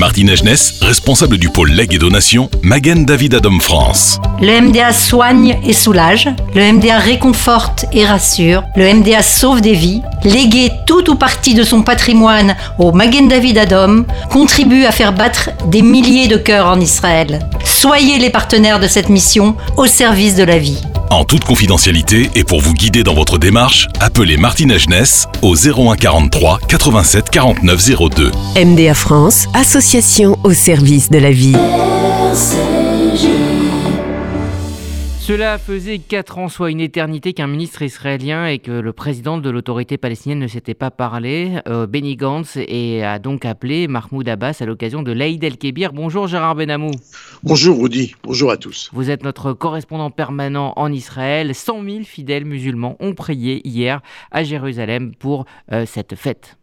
Martine 0.00 0.30
Agenès, 0.30 0.80
responsable 0.80 1.36
du 1.36 1.50
pôle 1.50 1.72
legs 1.72 1.92
et 1.92 1.98
donation, 1.98 2.48
Magen 2.62 3.04
David 3.04 3.34
Adom 3.34 3.60
France. 3.60 4.18
Le 4.40 4.58
MDA 4.58 4.94
soigne 4.94 5.58
et 5.62 5.74
soulage, 5.74 6.26
le 6.54 6.72
MDA 6.72 6.96
réconforte 6.96 7.84
et 7.92 8.06
rassure, 8.06 8.64
le 8.76 8.94
MDA 8.94 9.22
sauve 9.22 9.60
des 9.60 9.74
vies. 9.74 10.00
Léguer 10.24 10.72
tout 10.86 11.10
ou 11.10 11.16
partie 11.16 11.52
de 11.52 11.64
son 11.64 11.82
patrimoine 11.82 12.56
au 12.78 12.92
Magen 12.92 13.28
David 13.28 13.58
Adom 13.58 14.06
contribue 14.30 14.86
à 14.86 14.90
faire 14.90 15.12
battre 15.12 15.50
des 15.66 15.82
milliers 15.82 16.28
de 16.28 16.38
cœurs 16.38 16.68
en 16.68 16.80
Israël. 16.80 17.38
Soyez 17.62 18.18
les 18.18 18.30
partenaires 18.30 18.80
de 18.80 18.88
cette 18.88 19.10
mission 19.10 19.54
au 19.76 19.84
service 19.84 20.34
de 20.34 20.44
la 20.44 20.56
vie. 20.56 20.80
En 21.10 21.24
toute 21.24 21.44
confidentialité 21.44 22.30
et 22.36 22.44
pour 22.44 22.60
vous 22.60 22.72
guider 22.72 23.02
dans 23.02 23.14
votre 23.14 23.36
démarche, 23.36 23.88
appelez 23.98 24.36
Martine 24.36 24.70
Agenès 24.70 25.26
au 25.42 25.56
01 25.56 25.96
43 25.96 26.60
87 26.68 27.30
49 27.30 27.90
02. 28.14 28.30
MDA 28.64 28.94
France, 28.94 29.46
association 29.52 30.38
au 30.44 30.52
service 30.52 31.10
de 31.10 31.18
la 31.18 31.32
vie. 31.32 31.56
Cela 35.30 35.58
faisait 35.58 36.00
4 36.00 36.38
ans, 36.38 36.48
soit 36.48 36.72
une 36.72 36.80
éternité, 36.80 37.34
qu'un 37.34 37.46
ministre 37.46 37.82
israélien 37.82 38.46
et 38.46 38.58
que 38.58 38.72
le 38.72 38.92
président 38.92 39.38
de 39.38 39.48
l'autorité 39.48 39.96
palestinienne 39.96 40.40
ne 40.40 40.48
s'étaient 40.48 40.74
pas 40.74 40.90
parlé. 40.90 41.60
Euh, 41.68 41.86
Benny 41.86 42.16
Gantz 42.16 42.56
et 42.56 43.04
a 43.04 43.20
donc 43.20 43.44
appelé 43.44 43.86
Mahmoud 43.86 44.28
Abbas 44.28 44.56
à 44.58 44.66
l'occasion 44.66 45.04
de 45.04 45.12
l'Aïd 45.12 45.44
el-Kébir. 45.44 45.92
Bonjour 45.92 46.26
Gérard 46.26 46.56
Benamou. 46.56 46.90
Bonjour 47.44 47.80
Rudy, 47.80 48.16
bonjour 48.24 48.50
à 48.50 48.56
tous. 48.56 48.90
Vous 48.92 49.08
êtes 49.08 49.22
notre 49.22 49.52
correspondant 49.52 50.10
permanent 50.10 50.72
en 50.74 50.90
Israël. 50.90 51.54
100 51.54 51.84
000 51.84 51.98
fidèles 52.02 52.44
musulmans 52.44 52.96
ont 52.98 53.14
prié 53.14 53.60
hier 53.64 54.00
à 54.32 54.42
Jérusalem 54.42 55.14
pour 55.14 55.44
euh, 55.70 55.86
cette 55.86 56.16
fête. 56.16 56.56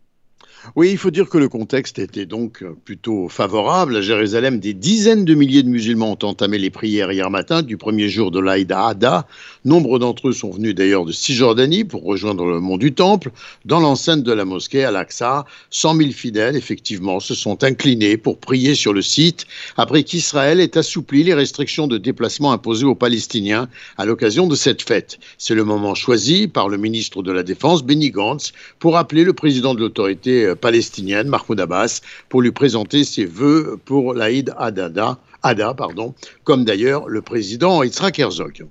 Oui, 0.75 0.89
il 0.91 0.97
faut 0.97 1.11
dire 1.11 1.29
que 1.29 1.37
le 1.37 1.47
contexte 1.47 1.97
était 1.97 2.25
donc 2.25 2.63
plutôt 2.83 3.29
favorable. 3.29 3.95
À 3.95 4.01
Jérusalem, 4.01 4.59
des 4.59 4.73
dizaines 4.73 5.23
de 5.23 5.33
milliers 5.33 5.63
de 5.63 5.69
musulmans 5.69 6.11
ont 6.11 6.27
entamé 6.27 6.57
les 6.57 6.69
prières 6.69 7.11
hier 7.11 7.29
matin 7.29 7.61
du 7.61 7.77
premier 7.77 8.09
jour 8.09 8.31
de 8.31 8.39
l'Aïd 8.39 8.71
Hada. 8.71 9.27
Nombre 9.65 9.97
d'entre 9.97 10.29
eux 10.29 10.33
sont 10.33 10.51
venus 10.51 10.75
d'ailleurs 10.75 11.05
de 11.05 11.11
Cisjordanie 11.11 11.85
pour 11.85 12.03
rejoindre 12.03 12.45
le 12.45 12.59
mont 12.59 12.77
du 12.77 12.93
Temple. 12.93 13.31
Dans 13.65 13.79
l'enceinte 13.79 14.23
de 14.23 14.31
la 14.31 14.45
mosquée 14.45 14.83
Al-Aqsa, 14.83 15.45
100 15.69 15.95
000 15.95 16.11
fidèles, 16.11 16.55
effectivement, 16.55 17.19
se 17.19 17.33
sont 17.33 17.63
inclinés 17.63 18.17
pour 18.17 18.37
prier 18.37 18.75
sur 18.75 18.93
le 18.93 19.01
site 19.01 19.45
après 19.77 20.03
qu'Israël 20.03 20.59
ait 20.59 20.77
assoupli 20.77 21.23
les 21.23 21.33
restrictions 21.33 21.87
de 21.87 21.97
déplacement 21.97 22.51
imposées 22.51 22.85
aux 22.85 22.95
Palestiniens 22.95 23.69
à 23.97 24.05
l'occasion 24.05 24.47
de 24.47 24.55
cette 24.55 24.81
fête. 24.81 25.17
C'est 25.37 25.55
le 25.55 25.63
moment 25.63 25.95
choisi 25.95 26.47
par 26.47 26.67
le 26.67 26.77
ministre 26.77 27.23
de 27.23 27.31
la 27.31 27.43
Défense, 27.43 27.83
Benny 27.83 28.11
Gantz, 28.11 28.51
pour 28.79 28.97
appeler 28.97 29.23
le 29.23 29.33
président 29.33 29.73
de 29.73 29.79
l'autorité 29.79 30.53
palestinienne, 30.57 31.27
Mahmoud 31.27 31.59
Abbas, 31.59 32.01
pour 32.29 32.41
lui 32.41 32.51
présenter 32.51 33.03
ses 33.03 33.25
vœux 33.25 33.79
pour 33.85 34.13
l'Aïd 34.13 34.53
Adada, 34.57 35.17
Ada, 35.43 35.73
pardon, 35.73 36.13
comme 36.43 36.65
d'ailleurs 36.65 37.07
le 37.07 37.21
président 37.21 37.83
Yitzhak 37.83 38.19
Herzog. 38.19 38.65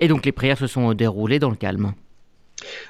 Et 0.00 0.08
donc 0.08 0.24
les 0.24 0.32
prières 0.32 0.58
se 0.58 0.66
sont 0.66 0.94
déroulées 0.94 1.38
dans 1.38 1.50
le 1.50 1.56
calme. 1.56 1.92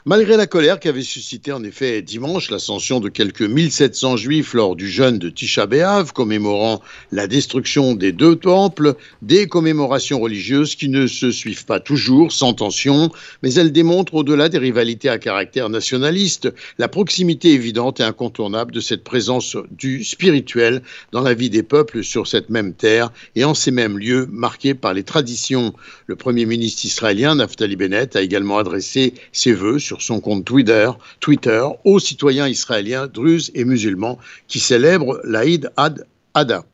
Malgré 0.06 0.36
la 0.36 0.46
colère 0.46 0.80
qu'avait 0.80 1.02
suscité 1.02 1.52
en 1.52 1.64
effet 1.64 2.02
dimanche 2.02 2.50
l'ascension 2.50 3.00
de 3.00 3.08
quelques 3.08 3.42
1700 3.42 4.16
juifs 4.16 4.54
lors 4.54 4.76
du 4.76 4.88
jeûne 4.88 5.18
de 5.18 5.30
Tisha 5.30 5.66
B'Av 5.66 6.12
commémorant 6.12 6.82
la 7.10 7.26
destruction 7.26 7.94
des 7.94 8.12
deux 8.12 8.36
temples, 8.36 8.94
des 9.22 9.46
commémorations 9.46 10.20
religieuses 10.20 10.76
qui 10.76 10.88
ne 10.88 11.06
se 11.06 11.30
suivent 11.30 11.64
pas 11.64 11.80
toujours 11.80 12.32
sans 12.32 12.52
tension, 12.52 13.10
mais 13.42 13.54
elles 13.54 13.72
démontrent 13.72 14.14
au-delà 14.14 14.48
des 14.48 14.58
rivalités 14.58 15.08
à 15.08 15.18
caractère 15.18 15.70
nationaliste 15.70 16.52
la 16.78 16.88
proximité 16.88 17.52
évidente 17.52 18.00
et 18.00 18.04
incontournable 18.04 18.72
de 18.72 18.80
cette 18.80 19.04
présence 19.04 19.56
du 19.70 20.04
spirituel 20.04 20.82
dans 21.12 21.22
la 21.22 21.34
vie 21.34 21.50
des 21.50 21.62
peuples 21.62 22.04
sur 22.04 22.26
cette 22.26 22.50
même 22.50 22.74
terre 22.74 23.10
et 23.36 23.44
en 23.44 23.54
ces 23.54 23.70
mêmes 23.70 23.98
lieux 23.98 24.28
marqués 24.30 24.74
par 24.74 24.92
les 24.92 25.02
traditions. 25.02 25.72
Le 26.06 26.16
premier 26.16 26.44
ministre 26.44 26.84
israélien 26.84 27.36
Naftali 27.36 27.76
Bennett 27.76 28.16
a 28.16 28.22
également 28.22 28.58
adressé 28.58 29.14
ses 29.32 29.52
vœux 29.52 29.63
sur 29.78 30.02
son 30.02 30.20
compte 30.20 30.44
Twitter, 30.44 30.90
Twitter 31.20 31.64
aux 31.84 31.98
citoyens 31.98 32.48
israéliens, 32.48 33.06
druzes 33.06 33.50
et 33.54 33.64
musulmans 33.64 34.18
qui 34.48 34.60
célèbrent 34.60 35.20
l'Aïd 35.24 35.70
Ad-Ada. 35.76 36.64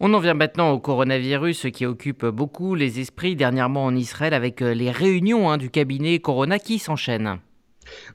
On 0.00 0.14
en 0.14 0.18
vient 0.18 0.34
maintenant 0.34 0.70
au 0.70 0.78
coronavirus 0.78 1.66
qui 1.72 1.84
occupe 1.84 2.24
beaucoup 2.24 2.74
les 2.74 3.00
esprits 3.00 3.36
dernièrement 3.36 3.84
en 3.84 3.94
Israël 3.94 4.32
avec 4.32 4.60
les 4.60 4.90
réunions 4.90 5.50
hein, 5.50 5.58
du 5.58 5.68
cabinet 5.68 6.18
Corona 6.20 6.58
qui 6.58 6.78
s'enchaînent. 6.78 7.38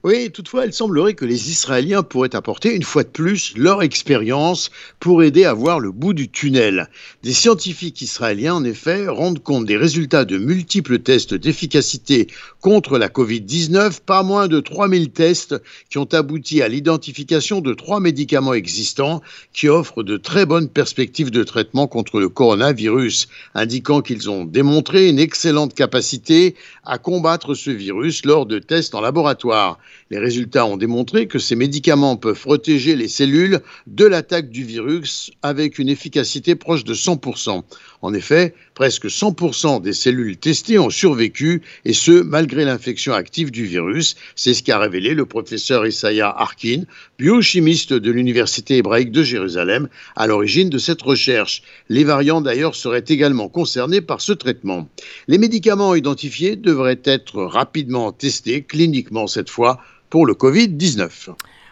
Oui, 0.04 0.30
toutefois, 0.30 0.66
il 0.66 0.72
semblerait 0.72 1.14
que 1.14 1.24
les 1.24 1.50
Israéliens 1.50 2.02
pourraient 2.02 2.36
apporter 2.36 2.74
une 2.74 2.82
fois 2.82 3.02
de 3.02 3.08
plus 3.08 3.56
leur 3.56 3.82
expérience 3.82 4.70
pour 5.00 5.22
aider 5.22 5.44
à 5.44 5.54
voir 5.54 5.80
le 5.80 5.90
bout 5.90 6.12
du 6.12 6.28
tunnel. 6.28 6.88
Des 7.22 7.32
scientifiques 7.32 8.02
israéliens, 8.02 8.54
en 8.54 8.64
effet, 8.64 9.08
rendent 9.08 9.42
compte 9.42 9.66
des 9.66 9.76
résultats 9.76 10.24
de 10.24 10.38
multiples 10.38 10.98
tests 10.98 11.34
d'efficacité 11.34 12.28
contre 12.60 12.98
la 12.98 13.08
Covid-19, 13.08 14.00
pas 14.04 14.22
moins 14.22 14.48
de 14.48 14.60
3000 14.60 15.10
tests 15.10 15.56
qui 15.90 15.98
ont 15.98 16.08
abouti 16.12 16.62
à 16.62 16.68
l'identification 16.68 17.60
de 17.60 17.74
trois 17.74 18.00
médicaments 18.00 18.54
existants 18.54 19.22
qui 19.52 19.68
offrent 19.68 20.02
de 20.02 20.16
très 20.16 20.46
bonnes 20.46 20.68
perspectives 20.68 21.30
de 21.30 21.44
traitement 21.44 21.86
contre 21.86 22.20
le 22.20 22.28
coronavirus, 22.28 23.28
indiquant 23.54 24.00
qu'ils 24.00 24.30
ont 24.30 24.44
démontré 24.44 25.08
une 25.08 25.18
excellente 25.18 25.74
capacité 25.74 26.54
à 26.84 26.98
combattre 26.98 27.54
ce 27.54 27.70
virus 27.70 28.24
lors 28.24 28.46
de 28.46 28.58
tests 28.58 28.94
en 28.94 29.00
laboratoire. 29.00 29.65
now 29.66 29.78
Les 30.08 30.18
résultats 30.18 30.66
ont 30.66 30.76
démontré 30.76 31.26
que 31.26 31.40
ces 31.40 31.56
médicaments 31.56 32.16
peuvent 32.16 32.40
protéger 32.40 32.94
les 32.94 33.08
cellules 33.08 33.60
de 33.88 34.04
l'attaque 34.04 34.50
du 34.50 34.62
virus 34.62 35.32
avec 35.42 35.80
une 35.80 35.88
efficacité 35.88 36.54
proche 36.54 36.84
de 36.84 36.94
100%. 36.94 37.64
En 38.02 38.14
effet, 38.14 38.54
presque 38.74 39.06
100% 39.06 39.82
des 39.82 39.92
cellules 39.92 40.36
testées 40.36 40.78
ont 40.78 40.90
survécu, 40.90 41.62
et 41.84 41.92
ce, 41.92 42.22
malgré 42.22 42.64
l'infection 42.64 43.14
active 43.14 43.50
du 43.50 43.64
virus. 43.64 44.14
C'est 44.36 44.54
ce 44.54 44.62
qu'a 44.62 44.78
révélé 44.78 45.12
le 45.12 45.26
professeur 45.26 45.84
Isaiah 45.84 46.32
Harkin, 46.38 46.84
biochimiste 47.18 47.92
de 47.92 48.10
l'Université 48.12 48.76
hébraïque 48.76 49.10
de 49.10 49.24
Jérusalem, 49.24 49.88
à 50.14 50.28
l'origine 50.28 50.70
de 50.70 50.78
cette 50.78 51.02
recherche. 51.02 51.62
Les 51.88 52.04
variants, 52.04 52.42
d'ailleurs, 52.42 52.76
seraient 52.76 53.04
également 53.08 53.48
concernés 53.48 54.02
par 54.02 54.20
ce 54.20 54.32
traitement. 54.32 54.88
Les 55.26 55.38
médicaments 55.38 55.96
identifiés 55.96 56.54
devraient 56.54 57.02
être 57.02 57.42
rapidement 57.42 58.12
testés 58.12 58.62
cliniquement 58.62 59.26
cette 59.26 59.50
fois 59.50 59.80
pour 60.16 60.24
le 60.24 60.32
Covid-19. 60.32 61.28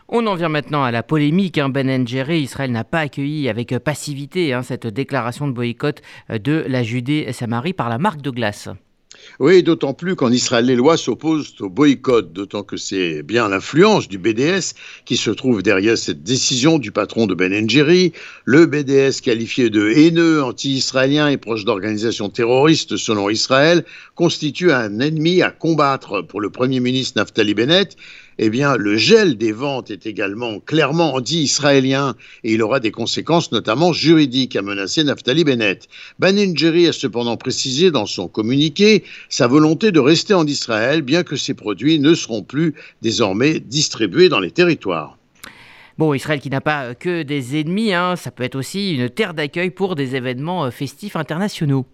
On 0.09 0.27
en 0.27 0.35
vient 0.35 0.51
maintenant 0.51 0.85
à 0.85 0.91
la 0.91 1.03
polémique. 1.03 1.57
Hein. 1.57 1.71
Ben 1.71 2.07
Jerry, 2.07 2.43
Israël 2.43 2.71
n'a 2.73 2.85
pas 2.85 2.99
accueilli 2.99 3.49
avec 3.49 3.79
passivité 3.79 4.53
hein, 4.53 4.63
cette 4.63 4.87
déclaration 4.87 5.49
de 5.49 5.53
boycott 5.53 6.03
euh, 6.29 6.39
de 6.39 6.63
la 6.69 6.83
Judée-Samarie 6.83 7.73
par 7.73 7.89
la 7.89 7.97
marque 7.97 8.21
de 8.21 8.29
glace. 8.29 8.69
Oui, 9.41 9.63
d'autant 9.63 9.95
plus 9.95 10.17
qu'en 10.17 10.31
Israël, 10.31 10.67
les 10.67 10.77
lois 10.77 10.97
s'opposent 10.97 11.55
au 11.61 11.69
boycott, 11.69 12.33
d'autant 12.33 12.63
que 12.63 12.77
c'est 12.77 13.23
bien 13.23 13.49
l'influence 13.49 14.09
du 14.09 14.19
BDS 14.19 14.75
qui 15.05 15.17
se 15.17 15.31
trouve 15.31 15.63
derrière 15.63 15.97
cette 15.97 16.23
décision 16.23 16.79
du 16.79 16.93
patron 16.93 17.27
de 17.27 17.35
Ben 17.35 17.69
Jerry. 17.69 18.13
Le 18.45 18.67
BDS, 18.67 19.21
qualifié 19.23 19.71
de 19.71 19.89
haineux, 19.89 20.43
anti-israélien 20.43 21.29
et 21.29 21.37
proche 21.37 21.65
d'organisations 21.65 22.29
terroristes 22.29 22.97
selon 22.97 23.31
Israël, 23.31 23.85
constitue 24.15 24.73
un 24.73 25.01
ennemi 25.01 25.43
à 25.43 25.51
combattre 25.51 26.23
pour 26.23 26.41
le 26.41 26.51
Premier 26.51 26.81
ministre 26.81 27.19
Naftali 27.19 27.55
Bennett 27.55 27.97
eh 28.39 28.51
bien, 28.51 28.77
le 28.77 28.97
gel 28.97 29.37
des 29.37 29.53
ventes 29.53 29.91
est 29.91 30.07
également 30.07 30.61
clairement 30.61 31.15
anti-israélien 31.15 32.15
et 32.43 32.55
il 32.55 32.63
aura 32.63 32.81
des 32.81 32.91
conséquences 32.91 33.53
notamment 33.53 33.93
juridiques, 33.93 34.57
a 34.57 34.63
menacé 34.63 35.05
Naftali 35.05 35.45
Bennett. 35.45 35.89
Ben 36.19 36.39
a 36.39 36.93
cependant 36.93 37.37
précisé 37.37 37.91
dans 37.91 38.07
son 38.07 38.29
communiqué 38.29 39.05
sa 39.29 39.47
volonté 39.47 39.93
de 39.93 40.01
rester 40.01 40.35
en 40.35 40.47
Israël, 40.47 41.03
bien 41.03 41.23
que 41.23 41.37
ses 41.37 41.55
produits 41.55 41.99
ne 41.99 42.15
seront 42.15 42.43
plus 42.43 42.75
désormais 43.03 43.61
distribués 43.61 44.29
dans 44.29 44.41
les 44.41 44.51
territoires. 44.51 45.19
Bon, 45.97 46.13
Israël 46.13 46.41
qui 46.41 46.51
n'a 46.51 46.61
pas 46.61 46.95
que 46.95 47.23
des 47.23 47.61
ennemis, 47.61 47.95
hein, 47.95 48.17
ça 48.17 48.33
peut 48.33 48.43
être 48.43 48.57
aussi 48.57 48.95
une 48.95 49.09
terre 49.09 49.33
d'accueil 49.33 49.71
pour 49.71 49.95
des 49.95 50.17
événements 50.17 50.65
euh, 50.65 50.71
festifs 50.71 51.15
internationaux. 51.15 51.87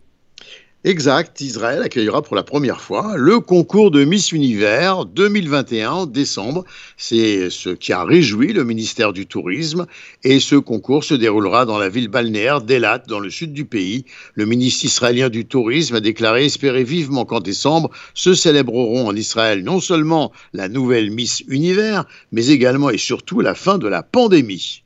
Exact, 0.83 1.43
Israël 1.43 1.83
accueillera 1.83 2.23
pour 2.23 2.35
la 2.35 2.43
première 2.43 2.81
fois 2.81 3.13
le 3.19 3.39
concours 3.41 3.91
de 3.91 4.03
Miss 4.03 4.33
Univers 4.33 5.05
2021 5.05 5.91
en 5.91 6.07
décembre. 6.07 6.65
C'est 6.97 7.51
ce 7.51 7.69
qui 7.69 7.93
a 7.93 8.03
réjoui 8.03 8.55
le 8.55 8.65
ministère 8.65 9.13
du 9.13 9.27
Tourisme 9.27 9.85
et 10.25 10.41
ce 10.41 10.57
concours 10.57 11.05
se 11.05 11.13
déroulera 11.13 11.67
dans 11.67 11.77
la 11.77 11.91
ville 11.91 12.09
balnéaire 12.09 12.63
d'Elat 12.63 13.03
dans 13.07 13.21
le 13.21 13.29
sud 13.29 13.53
du 13.53 13.67
pays. 13.67 14.07
Le 14.33 14.47
ministre 14.47 14.87
israélien 14.87 15.29
du 15.29 15.45
Tourisme 15.45 15.97
a 15.97 16.01
déclaré 16.01 16.47
espérer 16.47 16.83
vivement 16.83 17.27
qu'en 17.27 17.41
décembre 17.41 17.91
se 18.15 18.33
célébreront 18.33 19.07
en 19.07 19.15
Israël 19.15 19.63
non 19.63 19.81
seulement 19.81 20.33
la 20.55 20.71
nouvelle 20.71 21.11
Miss 21.11 21.43
Univers, 21.49 22.07
mais 22.33 22.47
également 22.47 22.89
et 22.89 22.97
surtout 22.97 23.41
la 23.41 23.55
fin 23.55 23.77
de 23.77 23.87
la 23.87 24.03
pandémie. 24.03 24.83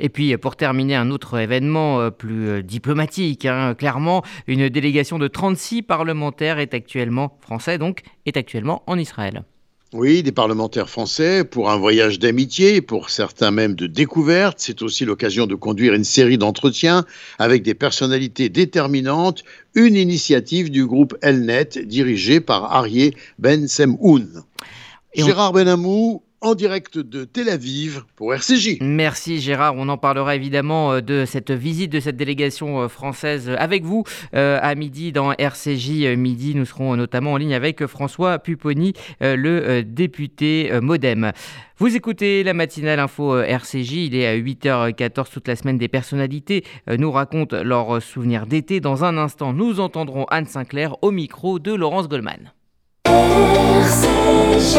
Et 0.00 0.08
puis 0.08 0.36
pour 0.36 0.56
terminer, 0.56 0.96
un 0.96 1.10
autre 1.10 1.38
événement 1.38 2.00
euh, 2.00 2.10
plus 2.10 2.48
euh, 2.48 2.62
diplomatique, 2.62 3.46
hein, 3.46 3.74
clairement, 3.74 4.22
une 4.46 4.68
délégation 4.68 5.18
de 5.18 5.28
36 5.28 5.82
parlementaires 5.82 6.58
est 6.58 6.74
actuellement, 6.74 7.38
français 7.40 7.78
donc, 7.78 8.02
est 8.26 8.36
actuellement 8.36 8.82
en 8.86 8.98
Israël. 8.98 9.44
Oui, 9.94 10.22
des 10.22 10.32
parlementaires 10.32 10.90
français 10.90 11.44
pour 11.44 11.70
un 11.70 11.78
voyage 11.78 12.18
d'amitié, 12.18 12.82
pour 12.82 13.08
certains 13.08 13.50
même 13.50 13.74
de 13.74 13.86
découverte. 13.86 14.58
C'est 14.60 14.82
aussi 14.82 15.06
l'occasion 15.06 15.46
de 15.46 15.54
conduire 15.54 15.94
une 15.94 16.04
série 16.04 16.36
d'entretiens 16.36 17.06
avec 17.38 17.62
des 17.62 17.72
personnalités 17.72 18.50
déterminantes, 18.50 19.44
une 19.74 19.96
initiative 19.96 20.70
du 20.70 20.84
groupe 20.84 21.16
Elnet 21.22 21.70
dirigé 21.86 22.40
par 22.40 22.70
Arié 22.70 23.14
Ben 23.38 23.66
Semoun. 23.66 24.44
Gérard 25.14 25.54
Benamou, 25.54 26.22
en 26.40 26.54
direct 26.54 26.98
de 26.98 27.24
Tel 27.24 27.48
Aviv 27.48 28.04
pour 28.16 28.32
RCJ. 28.32 28.78
Merci 28.80 29.40
Gérard, 29.40 29.74
on 29.76 29.88
en 29.88 29.96
parlera 29.98 30.36
évidemment 30.36 30.92
euh, 30.92 31.00
de 31.00 31.24
cette 31.24 31.50
visite 31.50 31.90
de 31.90 32.00
cette 32.00 32.16
délégation 32.16 32.82
euh, 32.82 32.88
française 32.88 33.50
avec 33.58 33.84
vous 33.84 34.04
euh, 34.34 34.58
à 34.62 34.74
midi 34.74 35.10
dans 35.12 35.32
RCJ 35.32 36.16
midi. 36.16 36.54
Nous 36.54 36.64
serons 36.64 36.96
notamment 36.96 37.32
en 37.32 37.36
ligne 37.36 37.54
avec 37.54 37.86
François 37.86 38.38
Pupponi, 38.38 38.92
le 39.20 39.82
député 39.82 40.70
Modem. 40.80 41.32
Vous 41.78 41.94
écoutez 41.94 42.42
la 42.42 42.54
matinale 42.54 43.00
info 43.00 43.40
RCJ, 43.40 43.92
il 43.92 44.14
est 44.14 44.26
à 44.26 44.36
8h14 44.36 45.32
toute 45.32 45.48
la 45.48 45.56
semaine. 45.56 45.78
Des 45.78 45.88
personnalités 45.88 46.64
nous 46.88 47.10
racontent 47.10 47.62
leurs 47.62 48.02
souvenirs 48.02 48.46
d'été. 48.46 48.80
Dans 48.80 49.04
un 49.04 49.16
instant, 49.16 49.52
nous 49.52 49.80
entendrons 49.80 50.24
Anne 50.30 50.46
Sinclair 50.46 50.96
au 51.02 51.10
micro 51.10 51.58
de 51.58 51.72
Laurence 51.74 52.08
Goldman. 52.08 52.52
RCJ. 53.04 54.78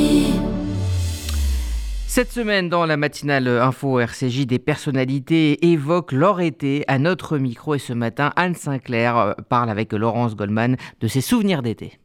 Cette 2.13 2.33
semaine, 2.33 2.67
dans 2.67 2.85
la 2.85 2.97
matinale 2.97 3.47
Info 3.47 3.97
RCJ, 3.97 4.45
des 4.45 4.59
personnalités 4.59 5.65
évoquent 5.65 6.11
leur 6.11 6.41
été 6.41 6.83
à 6.89 6.99
notre 6.99 7.37
micro. 7.37 7.75
Et 7.75 7.79
ce 7.79 7.93
matin, 7.93 8.33
Anne 8.35 8.53
Sinclair 8.53 9.15
euh, 9.15 9.33
parle 9.47 9.69
avec 9.69 9.93
Laurence 9.93 10.35
Goldman 10.35 10.75
de 10.99 11.07
ses 11.07 11.21
souvenirs 11.21 11.61
d'été. 11.61 11.99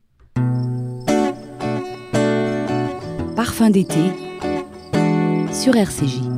Parfum 3.34 3.70
d'été 3.70 4.12
sur 5.50 5.74
RCJ. 5.74 6.35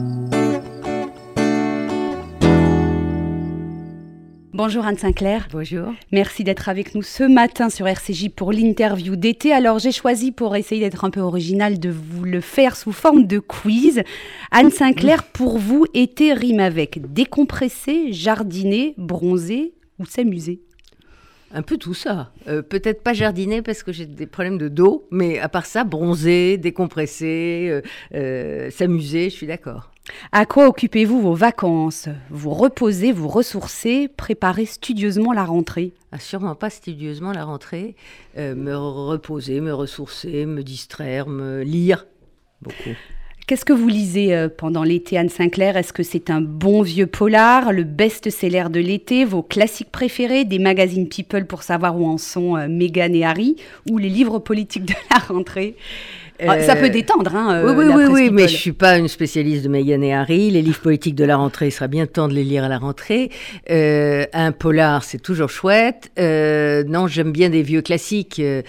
Bonjour 4.59 4.85
Anne 4.87 4.99
Sinclair. 4.99 5.47
Bonjour. 5.53 5.95
Merci 6.11 6.43
d'être 6.43 6.69
avec 6.69 6.97
nous 6.97 7.03
ce 7.03 7.23
matin 7.23 7.71
sur 7.71 7.87
RCJ 7.87 8.31
pour 8.31 8.51
l'interview 8.51 9.15
d'été. 9.15 9.53
Alors 9.53 9.79
j'ai 9.79 9.93
choisi 9.93 10.33
pour 10.33 10.57
essayer 10.57 10.81
d'être 10.81 11.05
un 11.05 11.11
peu 11.11 11.21
original 11.21 11.79
de 11.79 11.91
vous 11.91 12.25
le 12.25 12.41
faire 12.41 12.75
sous 12.75 12.91
forme 12.91 13.29
de 13.29 13.39
quiz. 13.39 14.03
Anne 14.51 14.73
Sinclair, 14.73 15.23
pour 15.23 15.59
vous, 15.59 15.87
été 15.95 16.33
rime 16.33 16.59
avec 16.59 17.13
décompresser, 17.13 18.13
jardiner, 18.13 18.95
bronzer 18.99 19.75
ou 20.01 20.07
s'amuser? 20.07 20.61
Un 21.55 21.63
peu 21.63 21.77
tout 21.77 21.95
ça. 21.95 22.33
Euh, 22.49 22.61
Peut-être 22.61 23.05
pas 23.05 23.13
jardiner 23.13 23.63
parce 23.63 23.85
que 23.85 23.93
j'ai 23.93 24.07
des 24.07 24.27
problèmes 24.27 24.59
de 24.59 24.67
dos, 24.67 25.07
mais 25.13 25.39
à 25.39 25.49
part 25.49 25.67
ça, 25.67 25.85
bronzer, 25.85 26.59
décompresser, 26.59 27.69
euh, 27.71 27.83
euh, 28.13 28.71
s'amuser, 28.71 29.31
je 29.31 29.37
suis 29.37 29.47
d'accord. 29.47 29.93
À 30.33 30.47
quoi 30.47 30.69
occupez-vous 30.69 31.21
vos 31.21 31.35
vacances? 31.35 32.09
Vous 32.31 32.51
reposez, 32.51 33.13
vous 33.13 33.29
ressourcez, 33.29 34.09
préparez 34.09 34.67
studieusement 34.67 35.33
la 35.33 35.45
rentrée 35.45 35.93
Ah, 36.13 36.19
sûrement 36.19 36.55
pas 36.55 36.71
studieusement 36.71 37.33
la 37.33 37.45
rentrée. 37.45 37.97
Euh, 38.37 38.55
me 38.55 38.77
reposer, 38.77 39.61
me 39.61 39.73
ressourcer, 39.73 40.47
me 40.47 40.63
distraire, 40.63 41.29
me 41.29 41.63
lire. 41.63 42.07
Beaucoup. 42.63 42.97
Qu'est-ce 43.49 43.65
que 43.65 43.73
vous 43.73 43.89
lisez 43.89 44.37
euh, 44.37 44.51
pendant 44.51 44.83
l'été, 44.83 45.17
Anne 45.17 45.31
Sinclair? 45.31 45.79
Est-ce 45.79 45.95
que 45.95 46.03
c'est 46.03 46.29
un 46.29 46.43
bon 46.43 46.83
vieux 46.83 47.07
polar, 47.07 47.73
le 47.73 47.83
best-seller 47.83 48.67
de 48.71 48.79
l'été, 48.79 49.25
vos 49.25 49.43
classiques 49.43 49.91
préférés, 49.91 50.45
des 50.45 50.59
magazines 50.59 51.09
People 51.09 51.47
pour 51.47 51.63
savoir 51.63 51.99
où 51.99 52.07
en 52.07 52.19
sont 52.19 52.59
euh, 52.59 52.69
Meghan 52.69 53.15
et 53.15 53.25
Harry, 53.25 53.57
ou 53.91 53.97
les 53.97 54.11
livres 54.11 54.39
politiques 54.39 54.85
de 54.85 54.95
la 55.11 55.21
rentrée? 55.21 55.77
Ah, 56.47 56.61
Ça 56.61 56.77
Euh, 56.77 56.81
peut 56.81 56.91
détendre, 56.91 57.35
hein, 57.35 57.63
oui, 57.65 57.71
euh, 57.71 57.75
oui, 57.77 57.89
la 57.89 57.97
oui, 57.97 58.05
oui, 58.11 58.31
mais 58.31 58.47
je 58.47 58.57
suis 58.57 58.73
pas 58.73 58.97
une 58.99 59.09
spécialiste 59.09 59.65
de 59.65 59.69
Meghan 59.69 60.03
et 60.03 60.15
Harry. 60.15 60.51
Les 60.51 60.63
livres 60.63 60.81
politiques 60.81 61.15
de 61.17 61.25
la 61.25 61.37
rentrée, 61.37 61.67
il 61.69 61.73
sera 61.73 61.89
bien 61.89 62.07
temps 62.07 62.29
de 62.29 62.35
les 62.35 62.45
lire 62.45 62.65
à 62.65 62.69
la 62.69 62.79
rentrée. 62.79 63.31
Euh, 63.71 64.25
un 64.33 64.53
polar, 64.53 65.03
c'est 65.03 65.19
toujours 65.19 65.51
chouette. 65.51 66.11
Euh, 66.19 66.85
non, 66.87 67.07
j'aime 67.09 67.33
bien 67.33 67.51
des 67.51 67.63
vieux 67.63 67.83
classiques. 67.83 68.39
Euh, 68.39 68.63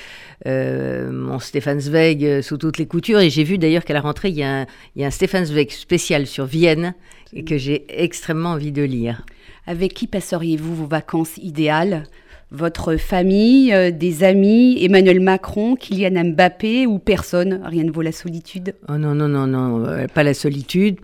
euh, 0.47 1.12
mon 1.12 1.38
Stéphane 1.39 1.79
Zweig 1.79 2.23
euh, 2.25 2.41
sous 2.41 2.58
toutes 2.58 2.77
les 2.77 2.86
coutures. 2.88 3.19
Et 3.19 3.29
j'ai 3.29 3.43
vu 3.43 3.58
d'ailleurs 3.58 3.84
qu'à 3.86 3.93
la 3.93 4.01
rentrée, 4.01 4.29
il 4.29 4.38
y, 4.38 4.43
a 4.43 4.62
un, 4.62 4.65
il 4.95 5.01
y 5.01 5.05
a 5.05 5.08
un 5.08 5.12
Stéphane 5.12 5.45
Zweig 5.45 5.69
spécial 5.71 6.25
sur 6.27 6.45
Vienne 6.45 6.93
et 7.34 7.43
que 7.43 7.58
j'ai 7.58 7.86
extrêmement 7.89 8.51
envie 8.51 8.71
de 8.71 8.82
lire. 8.82 9.23
Avec 9.67 9.93
qui 9.93 10.08
passeriez-vous 10.08 10.73
vos 10.75 10.88
vacances 10.88 11.38
idéales? 11.38 12.05
Votre 12.51 12.95
famille, 12.95 13.71
euh, 13.73 13.91
des 13.91 14.23
amis, 14.23 14.83
Emmanuel 14.83 15.19
Macron, 15.19 15.75
Kylian 15.75 16.31
Mbappé 16.31 16.88
ou 16.88 16.97
personne 16.97 17.62
Rien 17.63 17.83
ne 17.83 17.91
vaut 17.91 18.01
la 18.01 18.12
solitude? 18.12 18.73
Oh 18.88 18.97
non, 18.97 19.13
non, 19.13 19.27
non, 19.27 19.45
non, 19.45 19.85
euh, 19.85 20.07
pas 20.07 20.23
la 20.23 20.33
solitude. 20.33 20.97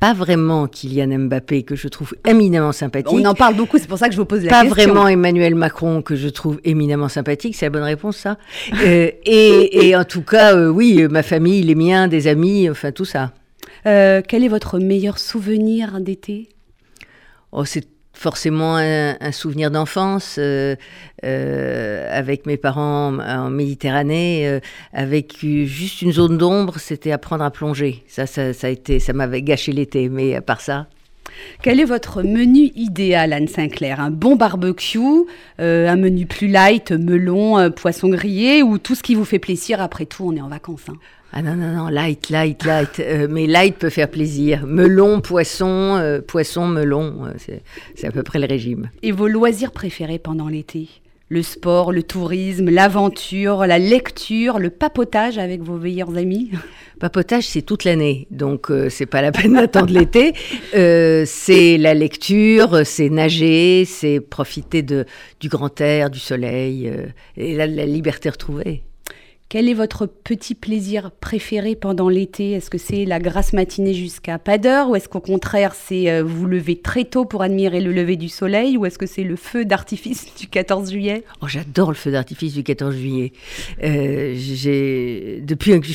Pas 0.00 0.12
vraiment 0.12 0.66
Kylian 0.66 1.16
Mbappé, 1.20 1.62
que 1.62 1.76
je 1.76 1.86
trouve 1.86 2.16
éminemment 2.28 2.72
sympathique. 2.72 3.16
On 3.16 3.24
en 3.26 3.34
parle 3.34 3.54
beaucoup, 3.54 3.78
c'est 3.78 3.86
pour 3.86 3.98
ça 3.98 4.08
que 4.08 4.12
je 4.12 4.18
vous 4.18 4.24
pose 4.26 4.42
la 4.42 4.50
Pas 4.50 4.62
question. 4.64 4.92
vraiment 4.92 5.06
Emmanuel 5.06 5.54
Macron, 5.54 6.02
que 6.02 6.16
je 6.16 6.28
trouve 6.28 6.60
éminemment 6.64 7.08
sympathique, 7.08 7.54
c'est 7.54 7.66
la 7.66 7.70
bonne 7.70 7.84
réponse, 7.84 8.16
ça. 8.16 8.36
Euh, 8.82 9.08
et, 9.24 9.88
et 9.88 9.94
en 9.94 10.02
tout 10.02 10.22
cas, 10.22 10.56
oui, 10.68 11.06
ma 11.08 11.22
famille, 11.22 11.62
les 11.62 11.76
miens, 11.76 12.08
des 12.08 12.26
amis, 12.26 12.68
enfin 12.68 12.90
tout 12.90 13.04
ça. 13.04 13.32
Quel 13.84 14.44
est 14.44 14.48
votre 14.48 14.80
meilleur 14.80 15.18
souvenir 15.20 16.00
d'été? 16.00 16.48
Oh, 17.52 17.64
c'est 17.64 17.86
forcément 18.12 18.76
un, 18.76 19.32
souvenir 19.32 19.70
d'enfance 19.70 20.36
euh, 20.38 20.76
euh, 21.24 22.06
avec 22.10 22.46
mes 22.46 22.56
parents 22.56 23.18
en, 23.18 23.50
Méditerranée, 23.50 24.46
euh, 24.46 24.60
avec 24.92 25.38
juste 25.40 26.02
une 26.02 26.12
zone 26.12 26.38
d'ombre, 26.38 26.78
c'était 26.78 27.12
apprendre 27.12 27.44
à 27.44 27.50
plonger. 27.50 28.04
Ça, 28.06 28.26
ça, 28.26 28.52
a 28.62 28.68
été, 28.68 29.00
ça 29.00 29.12
m'avait 29.12 29.42
gâché 29.42 29.72
l'été, 29.72 30.08
mais 30.08 30.34
à 30.34 30.40
part 30.40 30.60
ça. 30.60 30.86
Quel 31.62 31.80
est 31.80 31.84
votre 31.84 32.22
menu 32.22 32.70
idéal, 32.76 33.32
Anne 33.32 33.48
Sinclair? 33.48 34.00
Un 34.00 34.10
bon 34.10 34.36
barbecue, 34.36 34.98
un 35.58 35.96
menu 35.96 36.26
plus 36.26 36.48
light, 36.48 36.92
melon, 36.92 37.70
poisson 37.70 38.10
grillé 38.10 38.62
ou 38.62 38.76
tout 38.76 38.94
ce 38.94 39.02
qui 39.02 39.14
vous 39.14 39.24
fait 39.24 39.38
plaisir 39.38 39.80
Après 39.80 40.04
tout, 40.04 40.24
on 40.26 40.36
est 40.36 40.42
en 40.42 40.48
vacances. 40.48 40.88
hein? 40.88 40.96
Ah 41.34 41.40
non, 41.40 41.54
non, 41.56 41.72
non, 41.74 41.88
light, 41.88 42.28
light, 42.28 42.62
light. 42.64 43.00
Euh, 43.00 43.26
mais 43.30 43.46
light 43.46 43.78
peut 43.78 43.88
faire 43.88 44.10
plaisir. 44.10 44.66
Melon, 44.66 45.22
poisson, 45.22 45.96
euh, 45.96 46.20
poisson, 46.20 46.66
melon, 46.66 47.24
euh, 47.24 47.30
c'est- 47.38 47.62
c'est 47.94 48.06
à 48.06 48.10
peu 48.10 48.22
près 48.22 48.38
le 48.38 48.46
régime. 48.46 48.90
Et 49.02 49.12
vos 49.12 49.28
loisirs 49.28 49.72
préférés 49.72 50.18
pendant 50.18 50.48
l'été? 50.48 50.88
Le 51.30 51.42
sport, 51.42 51.90
le 51.92 52.02
tourisme, 52.02 52.68
l'aventure, 52.68 53.64
la 53.66 53.78
lecture, 53.78 54.58
le 54.58 54.68
papotage 54.68 55.38
avec 55.38 55.62
vos 55.62 55.78
meilleurs 55.78 56.18
amis? 56.18 56.50
Papotage, 57.00 57.44
c'est 57.44 57.62
toute 57.62 57.84
l'année, 57.84 58.26
donc 58.30 58.70
c'est 58.90 59.06
pas 59.06 59.22
la 59.22 59.32
peine 59.32 59.54
d'attendre 59.54 59.90
l'été. 59.94 60.34
C'est 60.72 61.78
la 61.78 61.94
lecture, 61.94 62.82
c'est 62.84 63.08
nager, 63.08 63.86
c'est 63.86 64.20
profiter 64.20 64.82
de, 64.82 65.06
du 65.40 65.48
grand 65.48 65.80
air, 65.80 66.10
du 66.10 66.18
soleil 66.18 66.92
et 67.38 67.56
la, 67.56 67.66
la 67.66 67.86
liberté 67.86 68.28
retrouvée. 68.28 68.82
Quel 69.52 69.68
est 69.68 69.74
votre 69.74 70.06
petit 70.06 70.54
plaisir 70.54 71.10
préféré 71.10 71.76
pendant 71.76 72.08
l'été? 72.08 72.52
Est-ce 72.52 72.70
que 72.70 72.78
c'est 72.78 73.04
la 73.04 73.18
grasse 73.18 73.52
matinée 73.52 73.92
jusqu'à 73.92 74.38
pas 74.38 74.56
d'heure 74.56 74.88
Ou 74.88 74.96
est-ce 74.96 75.10
qu'au 75.10 75.20
contraire, 75.20 75.74
c'est 75.74 76.10
euh, 76.10 76.22
vous 76.24 76.46
lever 76.46 76.80
très 76.80 77.04
tôt 77.04 77.26
pour 77.26 77.42
admirer 77.42 77.82
le 77.82 77.92
lever 77.92 78.16
du 78.16 78.30
soleil 78.30 78.78
Ou 78.78 78.86
est-ce 78.86 78.96
que 78.96 79.04
c'est 79.04 79.24
le 79.24 79.36
feu 79.36 79.66
d'artifice 79.66 80.34
du 80.40 80.46
14 80.46 80.90
juillet? 80.90 81.22
Oh, 81.42 81.48
j'adore 81.48 81.90
le 81.90 81.96
feu 81.96 82.10
d'artifice 82.10 82.54
du 82.54 82.62
14 82.62 82.96
juillet. 82.96 83.34
Euh, 83.82 84.34
depuis 85.42 85.78
que 85.78 85.86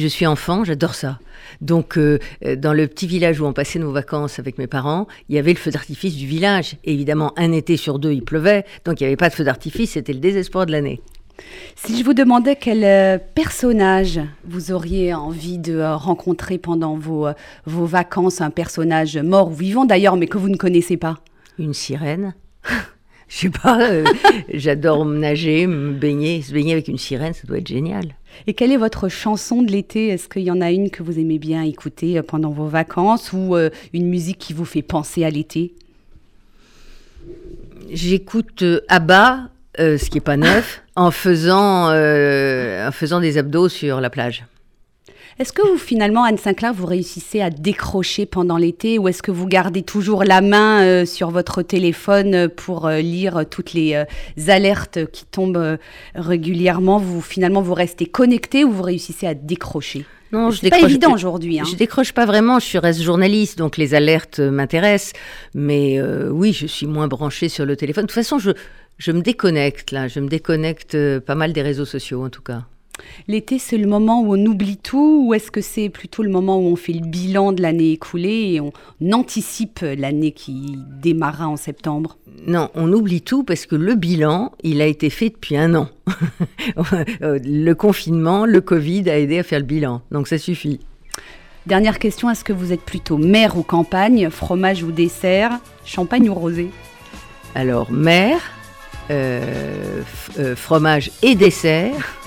je 0.00 0.06
suis, 0.06 0.24
enfant, 0.26 0.64
j'adore 0.64 0.94
ça. 0.94 1.18
Donc, 1.60 1.98
euh, 1.98 2.18
dans 2.56 2.72
le 2.72 2.86
petit 2.86 3.06
village 3.06 3.38
où 3.38 3.44
on 3.44 3.52
passait 3.52 3.78
nos 3.78 3.92
vacances 3.92 4.38
avec 4.38 4.56
mes 4.56 4.66
parents, 4.66 5.08
il 5.28 5.34
y 5.34 5.38
avait 5.38 5.52
le 5.52 5.58
feu 5.58 5.70
d'artifice 5.70 6.16
du 6.16 6.26
village. 6.26 6.76
Évidemment, 6.84 7.34
un 7.36 7.52
été 7.52 7.76
sur 7.76 7.98
deux, 7.98 8.12
il 8.12 8.24
pleuvait, 8.24 8.64
donc 8.86 8.98
il 8.98 9.02
n'y 9.02 9.08
avait 9.08 9.16
pas 9.16 9.28
de 9.28 9.34
feu 9.34 9.44
d'artifice. 9.44 9.90
C'était 9.90 10.14
le 10.14 10.20
désespoir 10.20 10.64
de 10.64 10.72
l'année. 10.72 11.02
Si 11.76 11.98
je 11.98 12.04
vous 12.04 12.14
demandais 12.14 12.56
quel 12.56 12.84
euh, 12.84 13.18
personnage 13.34 14.20
vous 14.44 14.72
auriez 14.72 15.14
envie 15.14 15.58
de 15.58 15.74
euh, 15.74 15.96
rencontrer 15.96 16.58
pendant 16.58 16.96
vos, 16.96 17.28
euh, 17.28 17.32
vos 17.66 17.86
vacances, 17.86 18.40
un 18.40 18.50
personnage 18.50 19.16
mort 19.16 19.50
ou 19.50 19.54
vivant 19.54 19.84
d'ailleurs, 19.84 20.16
mais 20.16 20.26
que 20.26 20.38
vous 20.38 20.48
ne 20.48 20.56
connaissez 20.56 20.96
pas? 20.96 21.18
Une 21.58 21.74
sirène 21.74 22.34
Je 23.28 23.36
sais 23.36 23.50
pas, 23.50 23.90
euh, 23.90 24.04
j'adore 24.52 25.04
nager, 25.04 25.66
me 25.66 25.92
baigner. 25.92 26.40
Se 26.40 26.52
baigner 26.52 26.72
avec 26.72 26.88
une 26.88 26.98
sirène, 26.98 27.34
ça 27.34 27.46
doit 27.46 27.58
être 27.58 27.68
génial. 27.68 28.14
Et 28.46 28.54
quelle 28.54 28.72
est 28.72 28.78
votre 28.78 29.08
chanson 29.08 29.62
de 29.62 29.70
l'été? 29.70 30.08
Est-ce 30.08 30.28
qu'il 30.28 30.42
y 30.42 30.50
en 30.50 30.62
a 30.62 30.70
une 30.70 30.90
que 30.90 31.02
vous 31.02 31.18
aimez 31.18 31.38
bien 31.38 31.62
écouter 31.62 32.20
pendant 32.22 32.50
vos 32.50 32.66
vacances 32.66 33.32
ou 33.32 33.54
euh, 33.54 33.68
une 33.92 34.08
musique 34.08 34.38
qui 34.38 34.54
vous 34.54 34.64
fait 34.64 34.82
penser 34.82 35.24
à 35.24 35.30
l'été? 35.30 35.74
J'écoute 37.90 38.62
euh, 38.62 38.80
ABBA, 38.88 39.50
ce 39.78 40.08
qui 40.08 40.18
est 40.18 40.22
pas 40.22 40.36
neuf, 40.38 40.82
en 40.98 41.10
faisant, 41.10 41.88
en 41.92 42.92
faisant 42.92 43.20
des 43.20 43.38
abdos 43.38 43.68
sur 43.68 44.00
la 44.00 44.10
plage. 44.10 44.44
Est-ce 45.38 45.52
que 45.52 45.62
vous, 45.62 45.78
finalement, 45.78 46.24
Anne 46.24 46.36
Sinclair, 46.36 46.74
vous 46.74 46.86
réussissez 46.86 47.40
à 47.40 47.48
décrocher 47.48 48.26
pendant 48.26 48.56
l'été 48.56 48.98
ou 48.98 49.06
est-ce 49.06 49.22
que 49.22 49.30
vous 49.30 49.46
gardez 49.46 49.84
toujours 49.84 50.24
la 50.24 50.40
main 50.40 50.82
euh, 50.82 51.06
sur 51.06 51.30
votre 51.30 51.62
téléphone 51.62 52.48
pour 52.48 52.88
euh, 52.88 52.98
lire 52.98 53.44
toutes 53.48 53.72
les 53.72 53.94
euh, 53.94 54.04
alertes 54.48 55.08
qui 55.12 55.24
tombent 55.26 55.78
régulièrement? 56.16 56.98
Vous, 56.98 57.20
Finalement, 57.20 57.62
vous 57.62 57.74
restez 57.74 58.06
connecté 58.06 58.64
ou 58.64 58.72
vous 58.72 58.82
réussissez 58.82 59.28
à 59.28 59.34
décrocher? 59.34 60.06
Non, 60.32 60.50
je 60.50 60.60
décroche 60.60 60.80
pas 60.80 60.88
évident 60.88 61.14
aujourd'hui. 61.14 61.60
Hein. 61.60 61.64
Je 61.70 61.76
décroche 61.76 62.12
pas 62.12 62.26
vraiment. 62.26 62.58
Je 62.58 62.76
reste 62.76 63.00
journaliste, 63.00 63.58
donc 63.58 63.76
les 63.76 63.94
alertes 63.94 64.40
m'intéressent. 64.40 65.12
Mais 65.54 66.02
oui, 66.02 66.52
je 66.52 66.66
suis 66.66 66.86
moins 66.86 67.06
branchée 67.06 67.48
sur 67.48 67.64
le 67.64 67.76
téléphone. 67.76 68.02
De 68.02 68.08
toute 68.08 68.14
façon, 68.16 68.38
je, 68.40 68.50
je 68.98 69.12
me 69.12 69.22
déconnecte 69.22 69.92
là. 69.92 70.08
Je 70.08 70.20
me 70.20 70.28
déconnecte 70.28 70.96
pas 71.20 71.34
mal 71.34 71.52
des 71.52 71.62
réseaux 71.62 71.84
sociaux, 71.84 72.24
en 72.24 72.30
tout 72.30 72.42
cas. 72.42 72.64
L'été, 73.28 73.58
c'est 73.58 73.78
le 73.78 73.86
moment 73.86 74.22
où 74.22 74.34
on 74.34 74.46
oublie 74.46 74.76
tout 74.76 75.24
ou 75.26 75.34
est-ce 75.34 75.50
que 75.52 75.60
c'est 75.60 75.88
plutôt 75.88 76.22
le 76.22 76.30
moment 76.30 76.58
où 76.58 76.64
on 76.64 76.76
fait 76.76 76.92
le 76.92 77.06
bilan 77.06 77.52
de 77.52 77.62
l'année 77.62 77.92
écoulée 77.92 78.54
et 78.54 78.60
on 78.60 78.72
anticipe 79.12 79.80
l'année 79.82 80.32
qui 80.32 80.76
démarra 81.00 81.48
en 81.48 81.56
septembre? 81.56 82.18
Non, 82.46 82.70
on 82.74 82.92
oublie 82.92 83.22
tout 83.22 83.44
parce 83.44 83.66
que 83.66 83.76
le 83.76 83.94
bilan, 83.94 84.52
il 84.62 84.80
a 84.80 84.86
été 84.86 85.10
fait 85.10 85.30
depuis 85.30 85.56
un 85.56 85.74
an. 85.76 85.88
le 87.20 87.72
confinement, 87.74 88.46
le 88.46 88.60
Covid 88.60 89.08
a 89.10 89.18
aidé 89.18 89.38
à 89.38 89.42
faire 89.42 89.60
le 89.60 89.64
bilan, 89.64 90.02
donc 90.10 90.26
ça 90.26 90.38
suffit. 90.38 90.80
Dernière 91.66 91.98
question, 91.98 92.30
est-ce 92.30 92.44
que 92.44 92.52
vous 92.52 92.72
êtes 92.72 92.80
plutôt 92.80 93.18
mer 93.18 93.58
ou 93.58 93.62
campagne, 93.62 94.30
fromage 94.30 94.82
ou 94.82 94.90
dessert, 94.90 95.60
champagne 95.84 96.30
ou 96.30 96.34
rosé? 96.34 96.70
Alors, 97.54 97.90
mer, 97.90 98.36
euh, 98.36 98.40
euh, 98.40 98.57
fromage 100.56 101.10
et 101.22 101.34
dessert 101.34 102.18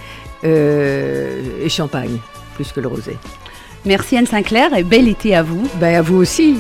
euh, 0.44 1.64
et 1.64 1.70
champagne, 1.70 2.18
plus 2.56 2.72
que 2.72 2.80
le 2.80 2.88
rosé. 2.88 3.18
Merci 3.86 4.18
Anne 4.18 4.28
Sinclair 4.28 4.74
et 4.76 4.84
bel 4.84 5.08
été 5.08 5.36
à 5.36 5.44
vous. 5.44 5.68
Ben 5.80 5.96
à 5.96 6.02
vous 6.02 6.18
aussi. 6.18 6.58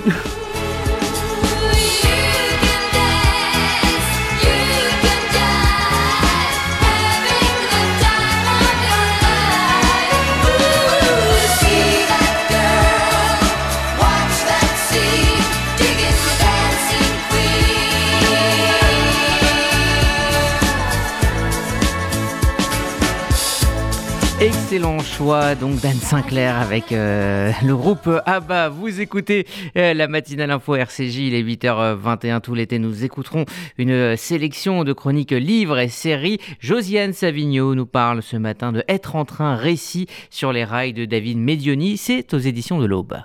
Excellent 24.72 25.00
choix 25.00 25.54
donc 25.56 25.82
d'Anne 25.82 25.98
Sinclair 25.98 26.56
avec 26.56 26.94
euh, 26.94 27.52
le 27.62 27.76
groupe 27.76 28.10
ABBA. 28.26 28.70
Vous 28.70 29.02
écoutez 29.02 29.46
euh, 29.76 29.94
la 29.94 30.08
matinale 30.08 30.50
info 30.50 30.76
RCJ, 30.76 31.18
il 31.18 31.34
est 31.34 31.44
8h21 31.44 32.40
tout 32.40 32.56
l'été. 32.56 32.80
Nous 32.80 33.04
écouterons 33.04 33.44
une 33.78 34.16
sélection 34.16 34.86
de 34.86 34.94
chroniques 34.94 35.32
livres 35.32 35.78
et 35.78 35.90
séries. 35.90 36.40
Josiane 36.62 37.12
Savigno 37.12 37.76
nous 37.76 37.86
parle 37.86 38.24
ce 38.24 38.38
matin 38.38 38.72
de 38.72 38.82
Être 38.88 39.18
en 39.18 39.26
train, 39.26 39.58
récit 39.58 40.08
sur 40.30 40.54
les 40.54 40.64
rails 40.64 40.94
de 40.94 41.04
David 41.04 41.38
Medioni. 41.38 41.98
C'est 41.98 42.34
aux 42.34 42.40
éditions 42.40 42.80
de 42.80 42.86
l'Aube. 42.86 43.18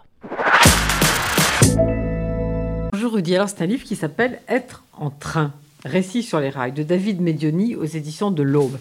Bonjour 2.90 3.12
Rudy, 3.12 3.36
alors 3.36 3.48
c'est 3.48 3.62
un 3.62 3.66
livre 3.66 3.84
qui 3.84 3.94
s'appelle 3.94 4.40
Être 4.48 4.82
en 4.98 5.10
train. 5.10 5.52
Récit 5.86 6.24
sur 6.24 6.40
les 6.40 6.50
rails 6.50 6.72
de 6.72 6.82
David 6.82 7.20
Medioni 7.20 7.76
aux 7.76 7.84
éditions 7.84 8.32
de 8.32 8.42
l'Aube. 8.42 8.76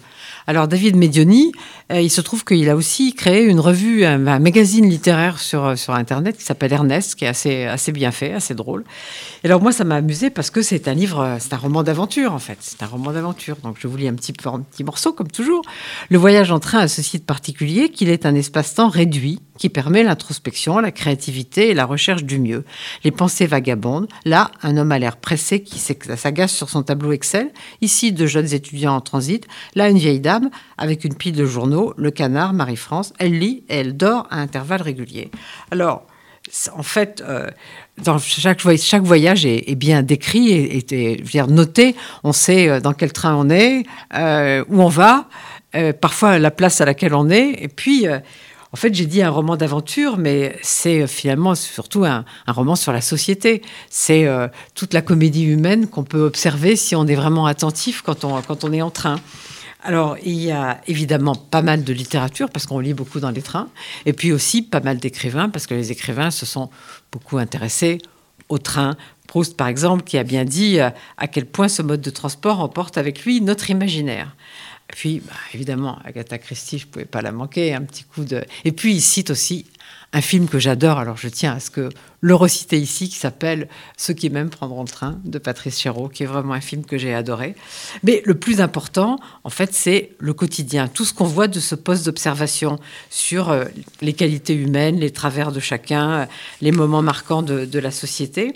Alors 0.48 0.66
David 0.66 0.96
Medioni, 0.96 1.52
euh, 1.92 2.00
il 2.00 2.10
se 2.10 2.20
trouve 2.20 2.44
qu'il 2.44 2.68
a 2.68 2.74
aussi 2.74 3.14
créé 3.14 3.44
une 3.44 3.60
revue, 3.60 4.04
un, 4.04 4.18
magazine 4.18 4.88
littéraire 4.88 5.38
sur, 5.38 5.64
euh, 5.64 5.76
sur 5.76 5.94
Internet 5.94 6.36
qui 6.36 6.42
s'appelle 6.42 6.72
Ernest, 6.72 7.14
qui 7.14 7.24
est 7.24 7.28
assez, 7.28 7.64
assez 7.64 7.92
bien 7.92 8.10
fait, 8.10 8.32
assez 8.32 8.54
drôle. 8.54 8.82
Et 9.44 9.46
alors 9.46 9.62
moi, 9.62 9.70
ça 9.70 9.84
m'a 9.84 9.94
amusé 9.94 10.30
parce 10.30 10.50
que 10.50 10.62
c'est 10.62 10.88
un 10.88 10.94
livre, 10.94 11.20
euh, 11.20 11.36
c'est 11.38 11.52
un 11.52 11.58
roman 11.58 11.84
d'aventure 11.84 12.32
en 12.32 12.40
fait. 12.40 12.58
C'est 12.60 12.82
un 12.82 12.86
roman 12.86 13.12
d'aventure. 13.12 13.56
Donc 13.62 13.76
je 13.78 13.86
vous 13.86 13.96
lis 13.96 14.08
un 14.08 14.14
petit, 14.14 14.34
un 14.44 14.60
petit 14.60 14.82
morceau 14.82 15.12
comme 15.12 15.30
toujours. 15.30 15.62
Le 16.10 16.18
voyage 16.18 16.50
en 16.50 16.58
train 16.58 16.80
a 16.80 16.88
ceci 16.88 17.20
de 17.20 17.24
particulier 17.24 17.90
qu'il 17.90 18.08
est 18.08 18.26
un 18.26 18.34
espace-temps 18.34 18.88
réduit 18.88 19.40
qui 19.58 19.68
permet 19.68 20.02
l'introspection, 20.02 20.80
la 20.80 20.90
créativité 20.90 21.70
et 21.70 21.74
la 21.74 21.86
recherche 21.86 22.24
du 22.24 22.38
mieux. 22.38 22.64
Les 23.04 23.10
pensées 23.10 23.46
vagabondent. 23.46 24.08
Là, 24.24 24.50
un 24.62 24.76
homme 24.76 24.92
a 24.92 24.98
l'air 24.98 25.16
pressé 25.16 25.62
qui 25.62 25.78
s'agace 25.78 26.52
sur 26.52 26.68
son 26.68 26.82
tableau 26.82 26.95
Excel. 27.12 27.52
Ici, 27.80 28.12
deux 28.12 28.26
jeunes 28.26 28.52
étudiants 28.52 28.96
en 28.96 29.00
transit. 29.00 29.46
Là, 29.74 29.88
une 29.88 29.98
vieille 29.98 30.20
dame 30.20 30.50
avec 30.78 31.04
une 31.04 31.14
pile 31.14 31.34
de 31.34 31.46
journaux. 31.46 31.94
Le 31.96 32.10
canard, 32.10 32.52
Marie-France. 32.52 33.12
Elle 33.18 33.38
lit 33.38 33.64
et 33.68 33.76
elle 33.76 33.96
dort 33.96 34.26
à 34.30 34.40
intervalles 34.40 34.82
réguliers. 34.82 35.30
Alors, 35.70 36.06
en 36.72 36.82
fait, 36.82 37.22
euh, 37.26 37.48
dans 38.02 38.18
chaque, 38.18 38.60
chaque 38.78 39.02
voyage 39.02 39.46
est, 39.46 39.74
bien 39.74 40.02
décrit 40.02 40.52
et, 40.52 40.94
et, 40.94 41.42
noté. 41.48 41.96
On 42.24 42.32
sait 42.32 42.68
euh, 42.68 42.80
dans 42.80 42.92
quel 42.92 43.12
train 43.12 43.34
on 43.34 43.50
est, 43.50 43.84
euh, 44.14 44.64
où 44.68 44.80
on 44.82 44.88
va, 44.88 45.28
parfois 46.00 46.38
la 46.38 46.50
place 46.50 46.80
à 46.80 46.86
laquelle 46.86 47.14
on 47.14 47.28
est. 47.28 47.62
Et 47.62 47.68
puis, 47.68 48.06
en 48.76 48.78
fait, 48.78 48.94
j'ai 48.94 49.06
dit 49.06 49.22
un 49.22 49.30
roman 49.30 49.56
d'aventure, 49.56 50.18
mais 50.18 50.54
c'est 50.60 51.00
euh, 51.00 51.06
finalement 51.06 51.54
surtout 51.54 52.04
un, 52.04 52.26
roman 52.46 52.76
sur 52.76 52.92
la 52.92 53.00
société. 53.00 53.62
C'est 53.88 54.26
euh, 54.26 54.48
toute 54.74 54.92
la 54.92 55.00
comédie 55.00 55.44
humaine 55.44 55.86
qu'on 55.86 56.04
peut 56.04 56.20
observer 56.20 56.76
si 56.76 56.94
on 56.94 57.06
est 57.06 57.14
vraiment 57.14 57.46
attentif 57.46 58.02
quand 58.02 58.22
on, 58.24 58.42
quand 58.42 58.64
on 58.64 58.74
est 58.74 58.82
en 58.82 58.90
train. 58.90 59.18
Alors, 59.82 60.18
il 60.22 60.34
y 60.34 60.52
a 60.52 60.82
évidemment 60.88 61.34
pas 61.34 61.62
mal 61.62 61.84
de 61.84 61.92
littérature, 61.94 62.50
parce 62.50 62.66
qu'on 62.66 62.78
lit 62.78 62.92
beaucoup 62.92 63.18
dans 63.18 63.30
les 63.30 63.40
trains, 63.40 63.70
et 64.04 64.12
puis 64.12 64.30
aussi 64.30 64.60
pas 64.60 64.80
mal 64.80 64.98
d'écrivains, 64.98 65.48
parce 65.48 65.66
que 65.66 65.72
les 65.72 65.90
écrivains 65.90 66.30
se 66.30 66.44
sont 66.44 66.68
beaucoup 67.12 67.38
intéressés 67.38 67.96
au 68.50 68.58
train. 68.58 68.94
Proust, 69.26 69.56
par 69.56 69.68
exemple, 69.68 70.04
qui 70.04 70.18
a 70.18 70.22
bien 70.22 70.44
dit 70.44 70.80
euh, 70.80 70.90
à 71.16 71.28
quel 71.28 71.46
point 71.46 71.68
ce 71.68 71.80
mode 71.80 72.02
de 72.02 72.10
transport 72.10 72.60
emporte 72.60 72.98
avec 72.98 73.24
lui 73.24 73.40
notre 73.40 73.70
imaginaire. 73.70 74.36
Puis, 74.88 75.20
bah, 75.26 75.34
évidemment, 75.52 75.98
Agatha 76.04 76.38
Christie, 76.38 76.78
je 76.78 76.86
ne 76.86 76.90
pouvais 76.90 77.04
pas 77.04 77.22
la 77.22 77.32
manquer, 77.32 77.74
un 77.74 77.82
petit 77.82 78.04
coup 78.04 78.24
de... 78.24 78.44
Et 78.64 78.72
puis, 78.72 78.94
il 78.94 79.00
cite 79.00 79.30
aussi 79.30 79.66
un 80.12 80.20
film 80.20 80.48
que 80.48 80.58
j'adore, 80.58 80.98
alors 80.98 81.16
je 81.16 81.28
tiens 81.28 81.54
à 81.54 81.60
ce 81.60 81.70
que 81.70 81.90
le 82.20 82.34
reciter 82.34 82.78
ici, 82.78 83.08
qui 83.08 83.16
s'appelle 83.16 83.68
Ceux 83.96 84.14
qui 84.14 84.30
m'aiment 84.30 84.50
prendront 84.50 84.82
le 84.82 84.88
train, 84.88 85.18
de 85.24 85.38
Patrice 85.38 85.80
Chéreau, 85.80 86.08
qui 86.08 86.22
est 86.22 86.26
vraiment 86.26 86.54
un 86.54 86.60
film 86.60 86.84
que 86.84 86.96
j'ai 86.96 87.12
adoré. 87.12 87.54
Mais 88.02 88.22
le 88.24 88.34
plus 88.34 88.60
important, 88.60 89.18
en 89.44 89.50
fait, 89.50 89.74
c'est 89.74 90.12
le 90.18 90.32
quotidien, 90.32 90.88
tout 90.88 91.04
ce 91.04 91.12
qu'on 91.12 91.24
voit 91.24 91.48
de 91.48 91.60
ce 91.60 91.74
poste 91.74 92.06
d'observation 92.06 92.78
sur 93.10 93.50
euh, 93.50 93.64
les 94.00 94.12
qualités 94.12 94.54
humaines, 94.54 94.98
les 94.98 95.10
travers 95.10 95.52
de 95.52 95.60
chacun, 95.60 96.28
les 96.60 96.72
moments 96.72 97.02
marquants 97.02 97.42
de 97.42 97.78
la 97.78 97.90
société. 97.90 98.54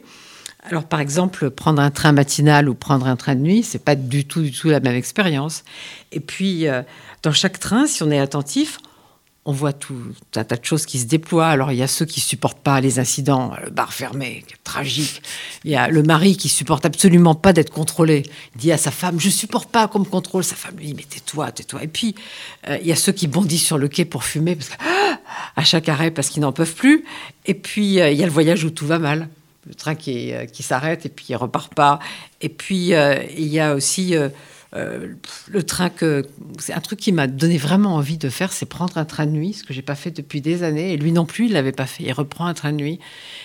Alors, 0.63 0.85
par 0.85 1.01
exemple, 1.01 1.51
prendre 1.51 1.81
un 1.81 1.91
train 1.91 2.13
matinal 2.13 2.69
ou 2.69 2.75
prendre 2.75 3.07
un 3.07 3.17
train 3.17 3.35
de 3.35 3.41
nuit, 3.41 3.63
c'est 3.63 3.83
pas 3.83 3.95
du 3.95 4.27
tout, 4.27 4.43
du 4.43 4.53
tout 4.53 4.69
la 4.69 4.81
même 4.81 4.95
expérience. 4.95 5.65
Et 6.13 6.21
puis, 6.21 6.69
euh, 6.69 6.83
dans 7.23 7.33
chaque 7.33 7.59
train, 7.59 7.87
si 7.87 8.03
on 8.03 8.11
est 8.11 8.19
attentif, 8.19 8.79
on 9.47 9.53
voit 9.53 9.73
tout 9.73 9.97
un 10.37 10.45
tas 10.45 10.57
de 10.57 10.65
choses 10.65 10.85
qui 10.85 10.99
se 10.99 11.07
déploient. 11.07 11.49
Alors, 11.49 11.73
il 11.73 11.79
y 11.79 11.83
a 11.83 11.87
ceux 11.87 12.05
qui 12.05 12.21
supportent 12.21 12.61
pas 12.61 12.79
les 12.83 12.99
incidents, 12.99 13.55
le 13.65 13.71
bar 13.71 13.95
fermé, 13.95 14.45
tragique. 14.63 15.23
Il 15.65 15.71
y 15.71 15.77
a 15.77 15.89
le 15.89 16.03
mari 16.03 16.37
qui 16.37 16.51
supporte 16.51 16.85
absolument 16.85 17.35
pas 17.35 17.55
d'être 17.55 17.73
contrôlé. 17.73 18.25
Il 18.55 18.61
dit 18.61 18.71
à 18.71 18.77
sa 18.77 18.91
femme, 18.91 19.19
je 19.19 19.31
supporte 19.31 19.71
pas 19.71 19.89
qu'on 19.89 20.01
me 20.01 20.05
contrôle. 20.05 20.45
Sa 20.45 20.57
femme 20.57 20.77
lui 20.77 20.89
dit, 20.89 20.95
mais 20.95 21.05
tais-toi, 21.05 21.53
tais-toi. 21.53 21.83
Et 21.85 21.89
puis, 21.89 22.15
euh, 22.69 22.77
il 22.83 22.87
y 22.87 22.93
a 22.93 22.97
ceux 22.97 23.13
qui 23.13 23.29
bondissent 23.29 23.67
sur 23.67 23.79
le 23.79 23.89
quai 23.89 24.05
pour 24.05 24.25
fumer 24.25 24.59
à 25.57 25.65
chaque 25.65 25.89
arrêt 25.89 26.11
parce 26.11 26.29
qu'ils 26.29 26.43
n'en 26.43 26.53
peuvent 26.53 26.75
plus. 26.75 27.05
Et 27.47 27.55
puis, 27.55 27.99
euh, 27.99 28.11
il 28.11 28.19
y 28.19 28.23
a 28.23 28.27
le 28.27 28.33
voyage 28.33 28.63
où 28.65 28.71
tout 28.71 28.87
va 28.87 28.99
mal 28.99 29.29
le 29.67 29.75
train 29.75 29.95
qui, 29.95 30.33
euh, 30.33 30.47
qui 30.47 30.63
s'arrête 30.63 31.07
et 31.07 31.09
puis 31.09 31.27
il 31.29 31.37
repart 31.37 31.75
pas. 31.75 31.99
Et 32.41 32.49
puis 32.49 32.95
euh, 32.95 33.23
il 33.37 33.49
y 33.49 33.61
a 33.61 33.75
aussi 33.75 34.17
euh, 34.17 35.15
le 35.49 35.63
train 35.65 35.91
que 35.91 36.27
c'est 36.59 36.73
un 36.73 36.81
truc 36.81 37.01
qui 37.01 37.11
m'a 37.11 37.27
donné 37.27 37.59
vraiment 37.59 37.97
envie 37.97 38.19
de 38.19 38.29
faire, 38.29 38.53
c'est 38.53 38.67
prendre 38.67 38.99
un 38.99 39.05
train 39.05 39.27
de 39.27 39.33
nuit, 39.33 39.53
ce 39.53 39.65
que 39.65 39.75
j'ai 39.75 39.83
pas 39.83 39.97
fait 39.97 40.13
depuis 40.13 40.41
des 40.41 40.63
années. 40.63 40.93
Et 40.93 40.97
lui 40.97 41.11
non 41.11 41.27
plus, 41.27 41.47
il 41.47 41.53
l'avait 41.53 41.73
pas 41.73 41.87
fait. 41.87 42.05
Il 42.05 42.13
reprend 42.13 42.47
un 42.47 42.55
train 42.55 42.71
de 42.71 42.77
nuit 42.77 43.01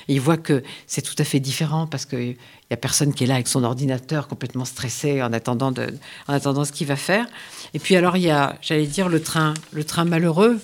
et 0.08 0.14
il 0.14 0.22
voit 0.22 0.38
que 0.38 0.62
c'est 0.86 1.02
tout 1.02 1.16
à 1.18 1.24
fait 1.24 1.40
différent 1.40 1.88
parce 1.88 2.06
que 2.06 2.16
il 2.16 2.38
y 2.72 2.74
a 2.74 2.78
personne 2.78 3.14
qui 3.14 3.24
est 3.24 3.28
là 3.28 3.36
avec 3.36 3.48
son 3.48 3.64
ordinateur 3.64 4.28
complètement 4.28 4.66
stressé 4.66 5.22
en 5.22 5.34
attendant 5.34 5.72
de, 5.72 5.88
en 6.28 6.34
attendant 6.34 6.64
ce 6.64 6.72
qu'il 6.72 6.88
va 6.88 6.96
faire. 6.96 7.26
Et 7.74 7.80
puis 7.80 7.96
alors 7.96 8.18
il 8.18 8.24
y 8.24 8.32
a, 8.32 8.58
j'allais 8.62 8.88
dire 8.88 9.10
le 9.10 9.22
train, 9.22 9.54
le 9.72 9.84
train 9.84 10.06
malheureux, 10.06 10.60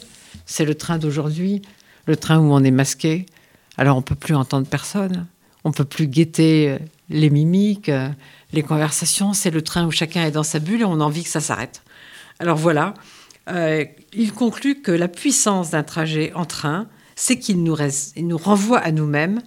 c'est 0.46 0.66
le 0.66 0.76
train 0.76 0.98
d'aujourd'hui, 0.98 1.62
le 2.06 2.16
train 2.16 2.38
où 2.38 2.54
on 2.54 2.64
est 2.64 2.72
masqué. 2.72 3.26
Alors 3.78 3.98
on 3.98 4.02
peut 4.02 4.16
plus 4.16 4.36
entendre 4.36 4.68
personne. 4.68 5.28
On 5.63 5.71
peut 5.71 5.86
plus 5.86 6.08
guetter 6.08 6.69
euh, 6.69 6.80
les 7.10 7.30
mimiques, 7.30 7.89
euh, 7.89 8.10
les 8.54 8.63
conversations. 8.63 9.34
C'est 9.34 9.52
le 9.52 9.62
train 9.62 9.86
où 9.86 9.91
chacun 9.91 10.26
est 10.26 10.32
dans 10.32 10.43
sa 10.43 10.60
bulle 10.60 10.82
et 10.82 10.86
on 10.86 11.00
a 11.00 11.04
envie 11.04 11.24
que 11.24 11.30
ça 11.30 11.39
s'arrête. 11.39 11.84
Alors 12.39 12.58
voilà, 12.58 12.93
euh, 13.50 13.86
il 14.13 14.34
conclut 14.34 14.82
que 14.82 14.91
la 14.91 15.08
puissance 15.08 15.71
d'un 15.71 15.84
trajet 15.84 16.32
en 16.34 16.45
train, 16.45 16.88
c'est 17.15 17.38
qu'il 17.38 17.63
nous, 17.63 17.78
nous 18.17 18.38
renvoie 18.38 18.80
à 18.80 18.91
nous-mêmes 18.91 19.41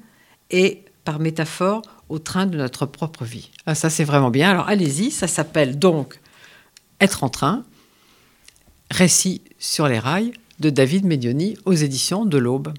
et, 0.51 0.85
par 1.05 1.19
métaphore, 1.19 1.83
au 2.09 2.19
train 2.19 2.47
de 2.47 2.57
notre 2.57 2.87
propre 2.87 3.25
vie. 3.25 3.51
Ah, 3.67 3.75
ça, 3.75 3.91
c'est 3.91 4.05
vraiment 4.05 4.31
bien. 4.31 4.51
Alors 4.51 4.69
allez-y, 4.69 5.11
ça 5.11 5.27
s'appelle 5.27 5.79
donc 5.79 6.21
Être 7.01 7.25
en 7.25 7.29
train. 7.29 7.65
Récit 8.91 9.43
sur 9.59 9.89
les 9.89 9.99
rails 9.99 10.33
de 10.61 10.71
David 10.71 11.05
Medioni 11.05 11.57
aux 11.65 11.73
éditions 11.73 12.25
de 12.25 12.39
l'Aube. 12.39 12.73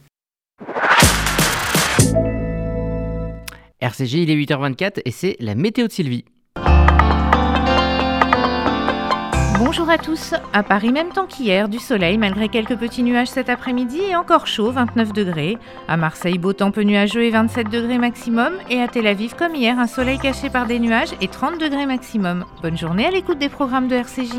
RCG, 3.85 4.23
il 4.23 4.31
est 4.31 4.35
8h24 4.35 5.01
et 5.05 5.11
c'est 5.11 5.35
la 5.39 5.53
météo 5.53 5.85
de 5.85 5.91
Sylvie. 5.91 6.25
Bonjour 9.59 9.87
à 9.91 9.99
tous. 9.99 10.33
À 10.53 10.63
Paris, 10.63 10.91
même 10.91 11.09
temps 11.09 11.27
qu'hier, 11.27 11.69
du 11.69 11.77
soleil 11.77 12.17
malgré 12.17 12.49
quelques 12.49 12.75
petits 12.77 13.03
nuages 13.03 13.27
cet 13.27 13.47
après-midi 13.47 13.99
et 14.01 14.15
encore 14.15 14.47
chaud, 14.47 14.71
29 14.71 15.13
degrés. 15.13 15.57
À 15.87 15.97
Marseille, 15.97 16.39
beau 16.39 16.53
temps 16.53 16.71
peu 16.71 16.81
nuageux 16.81 17.25
et 17.25 17.29
27 17.29 17.69
degrés 17.69 17.99
maximum. 17.99 18.53
Et 18.71 18.81
à 18.81 18.87
Tel 18.87 19.05
Aviv, 19.05 19.35
comme 19.35 19.53
hier, 19.53 19.77
un 19.77 19.87
soleil 19.87 20.17
caché 20.17 20.49
par 20.49 20.65
des 20.65 20.79
nuages 20.79 21.13
et 21.21 21.27
30 21.27 21.59
degrés 21.59 21.85
maximum. 21.85 22.43
Bonne 22.63 22.77
journée 22.77 23.05
à 23.05 23.11
l'écoute 23.11 23.37
des 23.37 23.49
programmes 23.49 23.87
de 23.87 23.97
RCJ. 23.97 24.33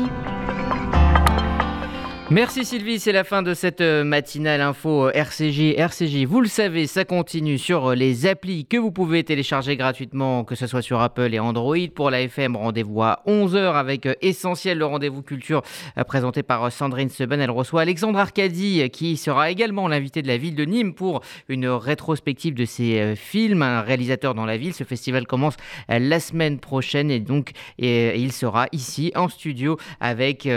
Merci 2.29 2.65
Sylvie, 2.65 2.99
c'est 2.99 3.13
la 3.13 3.23
fin 3.23 3.41
de 3.41 3.53
cette 3.53 3.79
euh, 3.79 4.03
matinale 4.03 4.59
info 4.59 5.09
RCJ. 5.11 5.75
Euh, 5.77 5.85
RCJ, 5.85 6.25
vous 6.25 6.41
le 6.41 6.49
savez, 6.49 6.85
ça 6.85 7.05
continue 7.05 7.57
sur 7.57 7.91
euh, 7.91 7.95
les 7.95 8.25
applis 8.25 8.65
que 8.65 8.75
vous 8.75 8.91
pouvez 8.91 9.23
télécharger 9.23 9.77
gratuitement, 9.77 10.43
que 10.43 10.53
ce 10.53 10.67
soit 10.67 10.81
sur 10.81 10.99
Apple 10.99 11.33
et 11.33 11.39
Android. 11.39 11.77
Pour 11.95 12.09
la 12.09 12.19
FM, 12.23 12.57
rendez-vous 12.57 13.01
à 13.01 13.21
11h 13.27 13.75
avec 13.75 14.09
Essentiel, 14.21 14.77
le 14.77 14.85
rendez-vous 14.85 15.21
culture 15.21 15.61
présenté 16.05 16.43
par 16.43 16.69
Sandrine 16.69 17.07
Seben. 17.07 17.39
Elle 17.39 17.49
reçoit 17.49 17.83
Alexandre 17.83 18.19
Arcadi 18.19 18.89
qui 18.89 19.15
sera 19.15 19.49
également 19.49 19.87
l'invité 19.87 20.21
de 20.21 20.27
la 20.27 20.35
ville 20.35 20.55
de 20.55 20.65
Nîmes 20.65 20.95
pour 20.95 21.21
une 21.47 21.69
rétrospective 21.69 22.53
de 22.53 22.65
ses 22.65 23.15
films. 23.15 23.61
Un 23.61 23.81
réalisateur 23.81 24.35
dans 24.35 24.45
la 24.45 24.57
ville. 24.57 24.73
Ce 24.73 24.83
festival 24.83 25.25
commence 25.27 25.55
la 25.87 26.19
semaine 26.19 26.59
prochaine 26.59 27.09
et 27.09 27.21
donc 27.21 27.51
il 27.77 28.33
sera 28.33 28.67
ici 28.73 29.13
en 29.15 29.29
studio 29.29 29.77
avec 30.01 30.47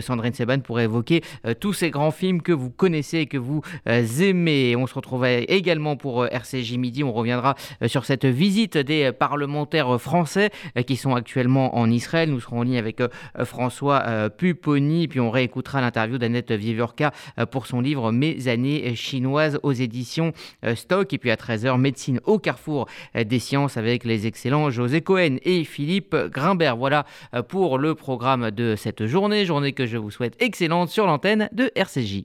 Sandrine 0.00 0.32
Seben 0.32 0.62
pour 0.62 0.80
évoquer 0.80 1.17
euh, 1.46 1.54
tous 1.58 1.72
ces 1.72 1.90
grands 1.90 2.10
films 2.10 2.42
que 2.42 2.52
vous 2.52 2.70
connaissez 2.70 3.18
et 3.18 3.26
que 3.26 3.38
vous 3.38 3.62
euh, 3.88 4.04
aimez. 4.20 4.76
On 4.76 4.86
se 4.86 4.94
retrouve 4.94 5.26
également 5.26 5.96
pour 5.96 6.22
euh, 6.22 6.28
RCJ 6.30 6.76
Midi. 6.76 7.04
On 7.04 7.12
reviendra 7.12 7.54
sur 7.86 8.04
cette 8.04 8.24
visite 8.24 8.76
des 8.76 9.12
parlementaires 9.12 10.00
français 10.00 10.50
qui 10.86 10.96
sont 10.96 11.14
actuellement 11.14 11.76
en 11.76 11.90
Israël. 11.90 12.30
Nous 12.30 12.40
serons 12.40 12.60
en 12.60 12.62
ligne 12.62 12.78
avec 12.78 13.02
François 13.44 14.30
Pupponi. 14.30 15.08
Puis 15.08 15.20
on 15.20 15.30
réécoutera 15.30 15.80
l'interview 15.80 16.18
d'Annette 16.18 16.52
Viverka 16.52 17.12
pour 17.50 17.66
son 17.66 17.80
livre 17.80 18.12
Mes 18.12 18.48
années 18.48 18.94
chinoises 18.94 19.58
aux 19.62 19.72
éditions 19.72 20.32
Stock. 20.74 21.12
Et 21.12 21.18
puis 21.18 21.30
à 21.30 21.36
13h, 21.36 21.78
médecine 21.78 22.20
au 22.24 22.38
carrefour 22.38 22.86
des 23.14 23.38
sciences 23.38 23.76
avec 23.76 24.04
les 24.04 24.26
excellents 24.26 24.70
José 24.70 25.00
Cohen 25.00 25.36
et 25.42 25.64
Philippe 25.64 26.14
Grimbert. 26.30 26.76
Voilà 26.76 27.04
pour 27.48 27.78
le 27.78 27.94
programme 27.94 28.50
de 28.50 28.76
cette 28.76 29.06
journée. 29.06 29.44
Journée 29.44 29.72
que 29.72 29.86
je 29.86 29.96
vous 29.96 30.10
souhaite 30.10 30.36
excellente 30.40 30.88
sur 30.88 31.06
l'antenne 31.08 31.48
de 31.52 31.72
RCJ. 31.74 32.24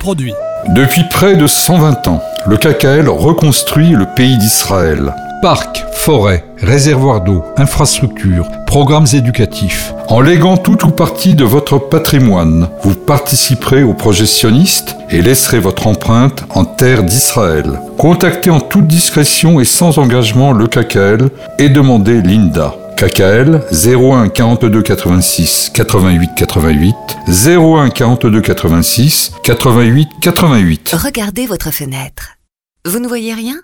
Depuis 0.69 1.03
près 1.11 1.35
de 1.35 1.45
120 1.45 2.07
ans, 2.07 2.23
le 2.47 2.57
KKL 2.57 3.07
reconstruit 3.07 3.91
le 3.91 4.07
pays 4.15 4.35
d'Israël. 4.37 5.13
Parcs, 5.43 5.85
forêts, 5.93 6.43
réservoirs 6.57 7.21
d'eau, 7.21 7.43
infrastructures, 7.57 8.47
programmes 8.65 9.05
éducatifs. 9.13 9.93
En 10.07 10.19
léguant 10.21 10.57
tout 10.57 10.87
ou 10.87 10.89
partie 10.89 11.35
de 11.35 11.43
votre 11.43 11.77
patrimoine, 11.77 12.67
vous 12.81 12.95
participerez 12.95 13.83
au 13.83 13.93
projet 13.93 14.25
sioniste 14.25 14.95
et 15.11 15.21
laisserez 15.21 15.59
votre 15.59 15.85
empreinte 15.85 16.45
en 16.49 16.65
terre 16.65 17.03
d'Israël. 17.03 17.79
Contactez 17.99 18.49
en 18.49 18.59
toute 18.59 18.87
discrétion 18.87 19.59
et 19.59 19.65
sans 19.65 19.99
engagement 19.99 20.51
le 20.51 20.65
KKL 20.65 21.29
et 21.59 21.69
demandez 21.69 22.23
Linda. 22.23 22.73
KKL 22.97 23.61
01 23.71 24.29
42 24.29 24.81
86 24.81 25.71
88 25.73 26.29
88 26.35 26.95
01 27.27 27.89
42 27.89 28.41
86 28.41 29.31
88 29.43 30.09
88. 30.21 30.95
Regardez 31.03 31.47
votre 31.47 31.71
fenêtre. 31.71 32.37
Vous 32.85 32.99
ne 32.99 33.07
voyez 33.07 33.33
rien? 33.33 33.55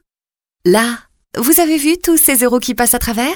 Là, 0.66 0.98
vous 1.38 1.60
avez 1.60 1.78
vu 1.78 1.98
tous 1.98 2.18
ces 2.18 2.44
euros 2.44 2.60
qui 2.60 2.74
passent 2.74 2.96
à 2.96 3.00
travers? 3.00 3.36